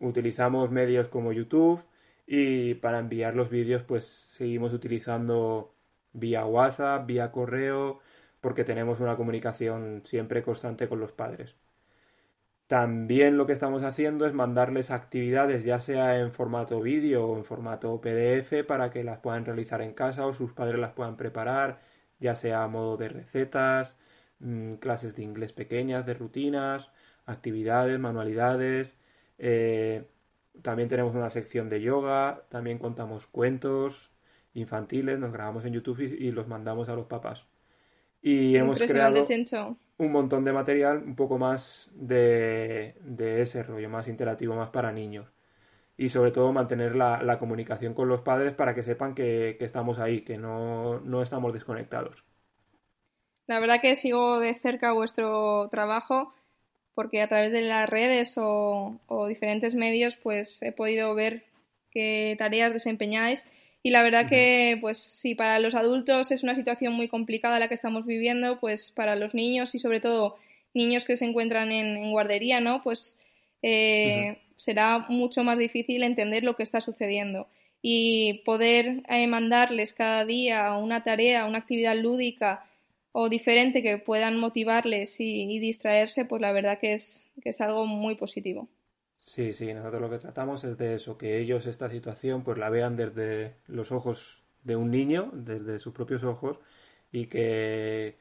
Utilizamos 0.00 0.70
medios 0.70 1.08
como 1.08 1.32
YouTube 1.32 1.82
y 2.26 2.74
para 2.74 2.98
enviar 2.98 3.34
los 3.36 3.50
vídeos 3.50 3.82
pues 3.82 4.06
seguimos 4.06 4.72
utilizando 4.72 5.74
vía 6.12 6.44
WhatsApp, 6.46 7.06
vía 7.06 7.32
correo, 7.32 8.00
porque 8.40 8.64
tenemos 8.64 9.00
una 9.00 9.16
comunicación 9.16 10.02
siempre 10.04 10.42
constante 10.42 10.88
con 10.88 11.00
los 11.00 11.12
padres. 11.12 11.56
También 12.70 13.36
lo 13.36 13.46
que 13.46 13.52
estamos 13.52 13.82
haciendo 13.82 14.26
es 14.26 14.32
mandarles 14.32 14.92
actividades 14.92 15.64
ya 15.64 15.80
sea 15.80 16.20
en 16.20 16.30
formato 16.32 16.80
vídeo 16.80 17.26
o 17.26 17.36
en 17.36 17.44
formato 17.44 18.00
PDF 18.00 18.64
para 18.66 18.90
que 18.90 19.02
las 19.02 19.18
puedan 19.18 19.44
realizar 19.44 19.82
en 19.82 19.92
casa 19.92 20.24
o 20.26 20.34
sus 20.34 20.52
padres 20.52 20.78
las 20.78 20.92
puedan 20.92 21.16
preparar, 21.16 21.80
ya 22.20 22.34
sea 22.36 22.64
a 22.64 22.68
modo 22.68 22.96
de 22.96 23.08
recetas, 23.08 23.98
mm, 24.40 24.74
clases 24.74 25.16
de 25.16 25.22
inglés 25.22 25.52
pequeñas, 25.52 26.06
de 26.06 26.14
rutinas, 26.14 26.90
actividades, 27.26 27.98
manualidades. 27.98 28.98
Eh, 29.38 30.04
también 30.62 30.88
tenemos 30.88 31.14
una 31.14 31.30
sección 31.30 31.68
de 31.68 31.80
yoga, 31.80 32.44
también 32.50 32.78
contamos 32.78 33.26
cuentos 33.26 34.12
infantiles, 34.54 35.18
nos 35.18 35.32
grabamos 35.32 35.64
en 35.64 35.72
YouTube 35.72 36.00
y, 36.00 36.30
los 36.32 36.48
mandamos 36.48 36.88
a 36.88 36.94
los 36.94 37.06
papás. 37.06 37.46
Y 38.22 38.56
hemos 38.56 38.80
creado 38.82 39.24
un 39.98 40.12
montón 40.12 40.44
de 40.44 40.52
material 40.52 41.02
un 41.04 41.14
poco 41.14 41.38
más 41.38 41.90
de, 41.94 42.94
ese 43.18 43.62
rollo, 43.62 43.88
más 43.88 44.08
interactivo, 44.08 44.54
más 44.54 44.70
para 44.70 44.92
niños. 44.92 45.26
Y 46.00 46.08
sobre 46.08 46.30
todo 46.30 46.50
mantener 46.50 46.96
la, 46.96 47.36
comunicación 47.38 47.92
con 47.92 48.08
los 48.08 48.22
padres 48.22 48.54
para 48.54 48.74
que 48.74 48.82
sepan 48.82 49.14
que, 49.14 49.58
estamos 49.60 49.98
ahí, 49.98 50.22
que 50.22 50.38
no, 50.38 51.22
estamos 51.22 51.52
desconectados. 51.52 52.24
La 53.46 53.60
verdad 53.60 53.82
que 53.82 53.94
sigo 53.96 54.40
de 54.40 54.54
cerca 54.54 54.92
vuestro 54.92 55.68
trabajo 55.68 56.32
porque 56.94 57.20
a 57.20 57.28
través 57.28 57.52
de 57.52 57.60
las 57.60 57.86
redes 57.86 58.38
o, 58.38 58.98
o 59.08 59.26
diferentes 59.26 59.74
medios 59.74 60.16
pues 60.16 60.62
he 60.62 60.72
podido 60.72 61.14
ver 61.14 61.44
qué 61.90 62.34
tareas 62.38 62.72
desempeñáis 62.72 63.44
y 63.82 63.90
la 63.90 64.02
verdad 64.02 64.26
que, 64.26 64.78
pues 64.80 64.98
si 64.98 65.34
para 65.34 65.58
los 65.58 65.74
adultos 65.74 66.30
es 66.30 66.42
una 66.42 66.54
situación 66.54 66.94
muy 66.94 67.08
complicada 67.08 67.58
la 67.58 67.68
que 67.68 67.74
estamos 67.74 68.06
viviendo, 68.06 68.58
pues 68.58 68.90
para 68.90 69.16
los 69.16 69.34
niños 69.34 69.74
y 69.74 69.78
sobre 69.78 70.00
todo 70.00 70.36
niños 70.72 71.04
que 71.04 71.18
se 71.18 71.26
encuentran 71.26 71.72
en, 71.72 72.10
guardería, 72.10 72.60
¿no? 72.60 72.82
Pues 72.82 73.18
eh, 73.62 74.38
será 74.60 75.06
mucho 75.08 75.42
más 75.42 75.58
difícil 75.58 76.02
entender 76.02 76.42
lo 76.44 76.54
que 76.54 76.62
está 76.62 76.82
sucediendo. 76.82 77.48
Y 77.80 78.42
poder 78.44 79.02
eh, 79.08 79.26
mandarles 79.26 79.94
cada 79.94 80.26
día 80.26 80.74
una 80.74 81.02
tarea, 81.02 81.46
una 81.46 81.58
actividad 81.58 81.96
lúdica 81.96 82.66
o 83.12 83.30
diferente 83.30 83.82
que 83.82 83.96
puedan 83.96 84.36
motivarles 84.36 85.18
y, 85.18 85.50
y 85.50 85.58
distraerse, 85.60 86.26
pues 86.26 86.42
la 86.42 86.52
verdad 86.52 86.78
que 86.78 86.92
es, 86.92 87.24
que 87.42 87.48
es 87.48 87.60
algo 87.62 87.86
muy 87.86 88.16
positivo. 88.16 88.68
Sí, 89.20 89.54
sí, 89.54 89.72
nosotros 89.72 90.02
lo 90.02 90.10
que 90.10 90.18
tratamos 90.18 90.64
es 90.64 90.76
de 90.76 90.94
eso, 90.94 91.16
que 91.16 91.38
ellos 91.38 91.66
esta 91.66 91.88
situación 91.90 92.42
pues 92.42 92.58
la 92.58 92.68
vean 92.68 92.96
desde 92.96 93.54
los 93.66 93.92
ojos 93.92 94.44
de 94.64 94.76
un 94.76 94.90
niño, 94.90 95.30
desde 95.32 95.78
sus 95.78 95.94
propios 95.94 96.22
ojos, 96.24 96.58
y 97.12 97.26
que 97.26 98.16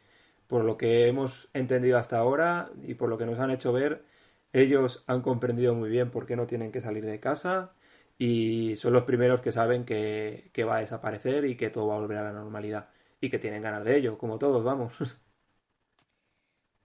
por 0.47 0.63
lo 0.63 0.77
que 0.77 1.07
hemos 1.07 1.49
entendido 1.53 1.97
hasta 1.97 2.17
ahora 2.17 2.69
y 2.87 2.93
por 2.95 3.09
lo 3.09 3.17
que 3.17 3.25
nos 3.25 3.39
han 3.39 3.51
hecho 3.51 3.73
ver, 3.73 4.03
ellos 4.53 5.03
han 5.07 5.21
comprendido 5.21 5.75
muy 5.75 5.89
bien 5.89 6.11
por 6.11 6.25
qué 6.25 6.35
no 6.35 6.47
tienen 6.47 6.71
que 6.71 6.81
salir 6.81 7.05
de 7.05 7.19
casa 7.19 7.73
y 8.17 8.75
son 8.75 8.93
los 8.93 9.03
primeros 9.03 9.41
que 9.41 9.51
saben 9.51 9.85
que, 9.85 10.51
va 10.67 10.77
a 10.77 10.79
desaparecer 10.81 11.45
y 11.45 11.55
que 11.55 11.69
todo 11.69 11.87
va 11.87 11.95
a 11.95 11.99
volver 11.99 12.17
a 12.17 12.23
la 12.23 12.33
normalidad 12.33 12.89
y 13.21 13.29
que 13.29 13.39
tienen 13.39 13.61
ganas 13.61 13.83
de 13.85 13.97
ello, 13.97 14.17
como 14.17 14.39
todos, 14.39 14.63
vamos. 14.63 14.97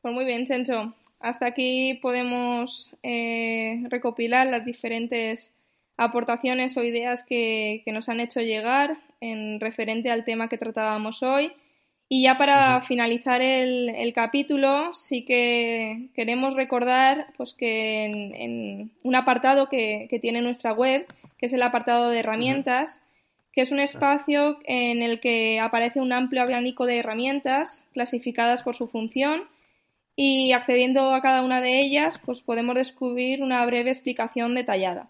Pues 0.01 0.13
muy 0.13 0.27
bien, 0.27 0.45
Chencho. 0.45 0.95
Hasta 1.19 1.47
aquí 1.47 1.95
podemos 2.03 2.95
eh, 3.03 3.85
recopilar 3.89 4.47
las 4.47 4.67
diferentes 4.67 5.55
aportaciones 5.97 6.77
o 6.77 6.83
ideas 6.83 7.25
que, 7.25 7.83
nos 7.87 8.11
han 8.11 8.21
hecho 8.21 8.41
llegar 8.41 8.99
en 9.23 9.61
referente 9.61 10.11
al 10.11 10.27
tema 10.27 10.51
que 10.51 10.59
tratábamos 10.59 11.23
hoy. 11.23 11.55
Y 12.17 12.23
ya 12.23 12.39
para 12.39 12.81
finalizar 12.83 13.43
el, 13.43 14.13
capítulo, 14.15 14.95
sí 14.95 15.25
que 15.25 16.11
queremos 16.15 16.55
recordar 16.55 17.33
pues, 17.37 17.55
que 17.55 18.05
en, 18.05 18.93
un 19.03 19.17
apartado 19.17 19.69
que, 19.69 20.07
tiene 20.23 20.41
nuestra 20.41 20.73
web, 20.73 21.09
que 21.39 21.47
es 21.47 21.53
el 21.55 21.63
apartado 21.65 22.11
de 22.11 22.21
herramientas, 22.21 23.03
que 23.51 23.63
es 23.63 23.73
un 23.73 23.81
espacio 23.81 24.61
en 24.63 25.03
el 25.03 25.19
que 25.19 25.59
aparece 25.61 25.99
un 25.99 26.13
amplio 26.13 26.43
abanico 26.43 26.87
de 26.87 26.99
herramientas 26.99 27.83
clasificadas 27.93 28.63
por 28.63 28.77
su 28.77 28.87
función 28.87 29.49
y 30.15 30.53
accediendo 30.53 31.15
a 31.15 31.21
cada 31.21 31.43
una 31.43 31.61
de 31.61 31.81
ellas 31.81 32.21
pues 32.25 32.43
podemos 32.43 32.77
descubrir 32.77 33.43
una 33.43 33.67
breve 33.67 33.91
explicación 33.91 34.55
detallada. 34.55 35.09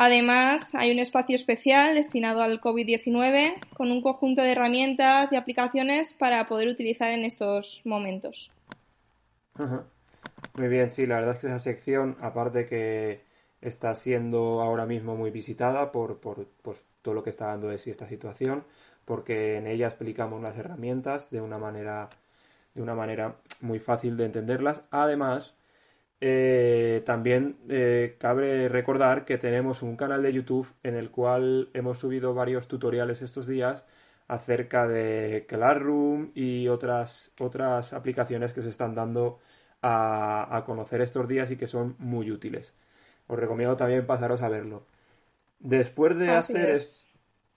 Además, 0.00 0.76
hay 0.76 0.92
un 0.92 1.00
espacio 1.00 1.34
especial 1.34 1.96
destinado 1.96 2.40
al 2.40 2.60
COVID-19 2.60 3.54
con 3.76 3.90
un 3.90 4.00
conjunto 4.00 4.42
de 4.42 4.52
herramientas 4.52 5.32
y 5.32 5.36
aplicaciones 5.36 6.14
para 6.14 6.46
poder 6.46 6.68
utilizar 6.68 7.10
en 7.10 7.24
estos 7.24 7.82
momentos. 7.84 8.52
Muy 10.54 10.68
bien, 10.68 10.92
sí, 10.92 11.04
la 11.04 11.16
verdad 11.16 11.34
es 11.34 11.40
que 11.40 11.48
esa 11.48 11.58
sección, 11.58 12.16
aparte 12.20 12.64
que 12.64 13.22
está 13.60 13.92
siendo 13.96 14.60
ahora 14.60 14.86
mismo 14.86 15.16
muy 15.16 15.32
visitada 15.32 15.90
por, 15.90 16.20
por 16.20 16.46
pues, 16.62 16.84
todo 17.02 17.14
lo 17.14 17.24
que 17.24 17.30
está 17.30 17.46
dando 17.48 17.66
de 17.66 17.78
sí 17.78 17.90
esta 17.90 18.06
situación, 18.06 18.62
porque 19.04 19.56
en 19.56 19.66
ella 19.66 19.88
explicamos 19.88 20.40
las 20.40 20.56
herramientas 20.56 21.28
de 21.32 21.40
una 21.40 21.58
manera, 21.58 22.08
de 22.72 22.82
una 22.82 22.94
manera 22.94 23.34
muy 23.62 23.80
fácil 23.80 24.16
de 24.16 24.26
entenderlas. 24.26 24.82
Además, 24.92 25.56
eh, 26.20 27.02
también 27.06 27.58
eh, 27.68 28.16
cabe 28.18 28.68
recordar 28.68 29.24
que 29.24 29.38
tenemos 29.38 29.82
un 29.82 29.96
canal 29.96 30.22
de 30.22 30.32
YouTube 30.32 30.66
en 30.82 30.96
el 30.96 31.10
cual 31.10 31.70
hemos 31.74 31.98
subido 31.98 32.34
varios 32.34 32.66
tutoriales 32.66 33.22
estos 33.22 33.46
días 33.46 33.86
acerca 34.26 34.88
de 34.88 35.46
Classroom 35.48 36.32
y 36.34 36.68
otras, 36.68 37.34
otras 37.38 37.92
aplicaciones 37.92 38.52
que 38.52 38.62
se 38.62 38.70
están 38.70 38.94
dando 38.94 39.38
a, 39.80 40.64
conocer 40.66 41.00
estos 41.00 41.28
días 41.28 41.50
y 41.52 41.56
que 41.56 41.68
son 41.68 41.94
muy 41.98 42.30
útiles. 42.30 42.74
Os 43.28 43.38
recomiendo 43.38 43.76
también 43.76 44.06
pasaros 44.06 44.42
a 44.42 44.48
verlo. 44.48 44.86
Después 45.60 46.18
de, 46.18 46.30
hacer, 46.30 46.78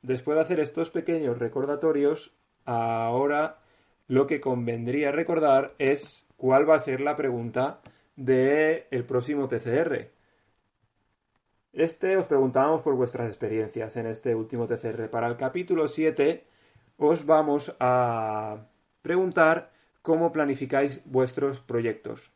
después 0.02 0.36
de 0.36 0.42
hacer 0.42 0.60
estos 0.60 0.92
pequeños 0.92 1.40
recordatorios, 1.40 2.32
ahora 2.66 3.60
lo 4.08 4.28
que 4.28 4.40
convendría 4.40 5.12
recordar 5.12 5.74
es 5.80 6.28
cuál 6.38 6.70
va 6.70 6.76
a 6.76 6.80
ser 6.80 7.02
la 7.02 7.16
pregunta 7.16 7.82
del 8.16 8.86
el 8.92 9.06
próximo 9.06 9.48
TCR. 9.48 10.12
Este 11.74 12.18
os 12.18 12.26
preguntábamos 12.26 12.82
por 12.82 12.96
vuestras 12.96 13.28
experiencias 13.28 13.96
en 13.96 14.08
este 14.08 14.36
último 14.36 14.68
TCR. 14.68 15.10
Para 15.10 15.28
el 15.28 15.38
capítulo 15.38 15.88
7 15.88 16.46
os 16.98 17.26
vamos 17.26 17.76
a 17.80 18.68
preguntar 19.02 19.72
cómo 20.02 20.32
planificáis 20.32 21.02
vuestros 21.06 21.62
proyectos. 21.62 22.32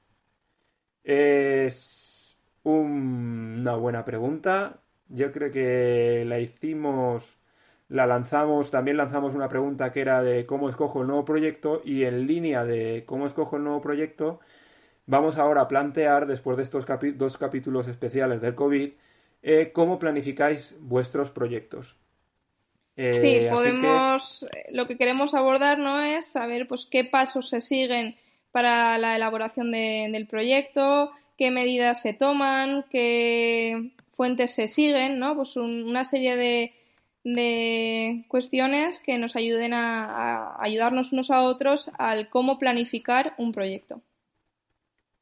Es 1.03 2.37
una 2.63 3.75
buena 3.75 4.05
pregunta. 4.05 4.79
Yo 5.09 5.31
creo 5.31 5.51
que 5.51 6.23
la 6.25 6.39
hicimos, 6.39 7.37
la 7.89 8.07
lanzamos, 8.07 8.71
también 8.71 8.97
lanzamos 8.97 9.35
una 9.35 9.49
pregunta 9.49 9.91
que 9.91 10.01
era 10.01 10.23
de 10.23 10.45
cómo 10.45 10.69
escojo 10.69 11.01
el 11.01 11.07
nuevo 11.07 11.25
proyecto 11.25 11.81
y 11.85 12.05
en 12.05 12.25
línea 12.25 12.65
de 12.65 13.03
cómo 13.05 13.27
escojo 13.27 13.57
el 13.57 13.63
nuevo 13.65 13.81
proyecto 13.81 14.39
Vamos 15.07 15.37
ahora 15.37 15.61
a 15.61 15.67
plantear, 15.67 16.25
después 16.25 16.57
de 16.57 16.63
estos 16.63 16.85
dos 17.15 17.37
capítulos 17.37 17.87
especiales 17.87 18.41
del 18.41 18.55
COVID, 18.55 18.89
eh, 19.43 19.71
cómo 19.71 19.99
planificáis 19.99 20.77
vuestros 20.81 21.29
proyectos. 21.29 21.95
Eh, 22.97 23.13
sí, 23.13 23.47
podemos. 23.49 24.45
Lo 24.71 24.87
que 24.87 24.97
queremos 24.97 25.35
abordar 25.35 25.77
no 25.77 26.01
es 26.01 26.25
saber 26.25 26.67
pues 26.67 26.87
qué 26.89 27.03
pasos 27.03 27.49
se 27.49 27.61
siguen 27.61 28.15
para 28.51 28.97
la 28.97 29.15
elaboración 29.15 29.71
del 29.71 30.27
proyecto, 30.27 31.11
qué 31.37 31.51
medidas 31.51 32.01
se 32.01 32.13
toman, 32.13 32.85
qué 32.89 33.91
fuentes 34.15 34.55
se 34.55 34.67
siguen, 34.67 35.19
¿no? 35.19 35.35
Pues 35.35 35.57
una 35.57 36.05
serie 36.05 36.37
de, 36.37 36.73
de, 37.23 38.23
cuestiones 38.29 38.99
que 38.99 39.19
nos 39.19 39.35
ayuden 39.35 39.73
a, 39.73 40.05
a 40.05 40.63
ayudarnos 40.63 41.11
unos 41.11 41.29
a 41.29 41.43
otros 41.43 41.91
al 41.99 42.29
cómo 42.29 42.57
planificar 42.57 43.35
un 43.37 43.51
proyecto. 43.51 44.01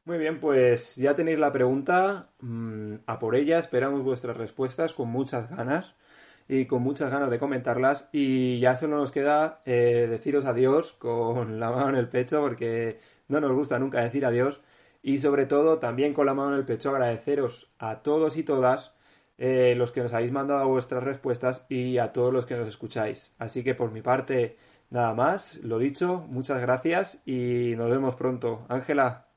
Muy 0.06 0.18
bien, 0.18 0.40
pues 0.42 0.98
ya 0.98 1.16
tenéis 1.16 1.40
la 1.40 1.52
pregunta. 1.54 2.30
Mm, 2.42 2.96
a 3.06 3.20
por 3.20 3.36
ella, 3.36 3.60
esperamos 3.60 4.04
vuestras 4.04 4.36
respuestas 4.36 4.94
con 4.94 5.08
muchas 5.10 5.50
ganas 5.50 5.96
y 6.48 6.66
con 6.66 6.82
muchas 6.84 7.10
ganas 7.10 7.30
de 7.32 7.40
comentarlas. 7.40 8.10
Y 8.12 8.60
ya 8.60 8.76
solo 8.76 8.98
nos 8.98 9.12
queda 9.12 9.62
eh, 9.66 10.08
deciros 10.10 10.46
adiós 10.46 10.94
con 10.94 11.60
la 11.60 11.72
mano 11.72 11.90
en 11.90 11.96
el 11.96 12.10
pecho 12.10 12.42
porque 12.42 13.00
no 13.30 13.40
nos 13.40 13.54
gusta 13.54 13.80
nunca 13.80 14.02
decir 14.02 14.26
adiós. 14.26 14.62
Y 15.02 15.20
sobre 15.20 15.46
todo, 15.46 15.80
también 15.80 16.14
con 16.14 16.26
la 16.26 16.34
mano 16.34 16.52
en 16.54 16.60
el 16.60 16.66
pecho, 16.66 16.90
agradeceros 16.90 17.72
a 17.80 18.02
todos 18.04 18.36
y 18.38 18.44
todas 18.44 18.94
eh, 19.38 19.74
los 19.78 19.92
que 19.94 20.02
nos 20.02 20.14
habéis 20.14 20.32
mandado 20.34 20.68
vuestras 20.68 21.04
respuestas 21.04 21.66
y 21.70 21.98
a 21.98 22.14
todos 22.14 22.34
los 22.34 22.46
que 22.46 22.58
nos 22.58 22.68
escucháis. 22.68 23.36
Así 23.40 23.64
que 23.64 23.76
por 23.76 23.92
mi 23.92 24.02
parte, 24.02 24.58
nada 24.90 25.14
más, 25.14 25.58
lo 25.64 25.80
dicho, 25.80 26.26
muchas 26.30 26.62
gracias 26.62 27.22
y 27.26 27.76
nos 27.78 27.90
vemos 27.90 28.16
pronto. 28.16 28.66
Ángela. 28.70 29.33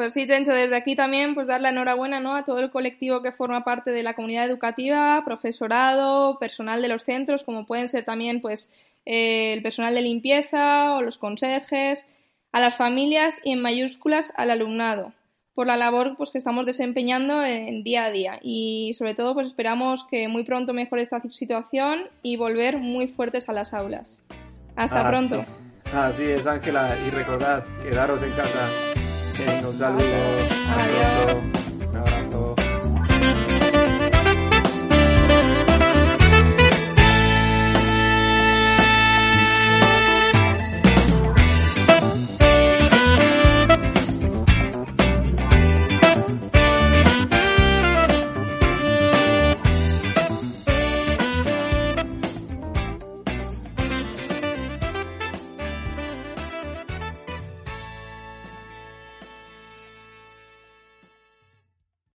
Pues 0.00 0.14
sí, 0.14 0.26
Tencho, 0.26 0.52
desde 0.52 0.76
aquí 0.76 0.96
también 0.96 1.34
pues 1.34 1.46
dar 1.46 1.60
la 1.60 1.68
enhorabuena 1.68 2.20
¿no? 2.20 2.34
a 2.34 2.46
todo 2.46 2.60
el 2.60 2.70
colectivo 2.70 3.20
que 3.20 3.32
forma 3.32 3.64
parte 3.64 3.90
de 3.90 4.02
la 4.02 4.14
comunidad 4.14 4.46
educativa, 4.46 5.22
profesorado, 5.26 6.38
personal 6.38 6.80
de 6.80 6.88
los 6.88 7.04
centros, 7.04 7.44
como 7.44 7.66
pueden 7.66 7.90
ser 7.90 8.06
también 8.06 8.40
pues 8.40 8.70
eh, 9.04 9.52
el 9.52 9.62
personal 9.62 9.94
de 9.94 10.00
limpieza 10.00 10.94
o 10.94 11.02
los 11.02 11.18
conserjes, 11.18 12.06
a 12.50 12.60
las 12.60 12.76
familias 12.76 13.42
y 13.44 13.52
en 13.52 13.60
mayúsculas 13.60 14.32
al 14.38 14.50
alumnado 14.50 15.12
por 15.54 15.66
la 15.66 15.76
labor 15.76 16.16
pues 16.16 16.30
que 16.30 16.38
estamos 16.38 16.64
desempeñando 16.64 17.44
en 17.44 17.84
día 17.84 18.06
a 18.06 18.10
día 18.10 18.38
y 18.40 18.94
sobre 18.94 19.14
todo 19.14 19.34
pues 19.34 19.48
esperamos 19.48 20.06
que 20.10 20.28
muy 20.28 20.44
pronto 20.44 20.72
mejore 20.72 21.02
esta 21.02 21.20
situación 21.28 22.04
y 22.22 22.38
volver 22.38 22.78
muy 22.78 23.06
fuertes 23.06 23.50
a 23.50 23.52
las 23.52 23.74
aulas. 23.74 24.22
Hasta 24.76 25.06
pronto. 25.06 25.44
Así 25.92 26.24
es, 26.24 26.46
Ángela, 26.46 26.96
y 27.06 27.10
recordad, 27.10 27.66
quedaros 27.82 28.22
en 28.22 28.30
casa. 28.32 28.70
Venga, 29.46 29.68
un 29.68 29.74
saludo. 29.74 30.04
Adiós. 30.76 31.59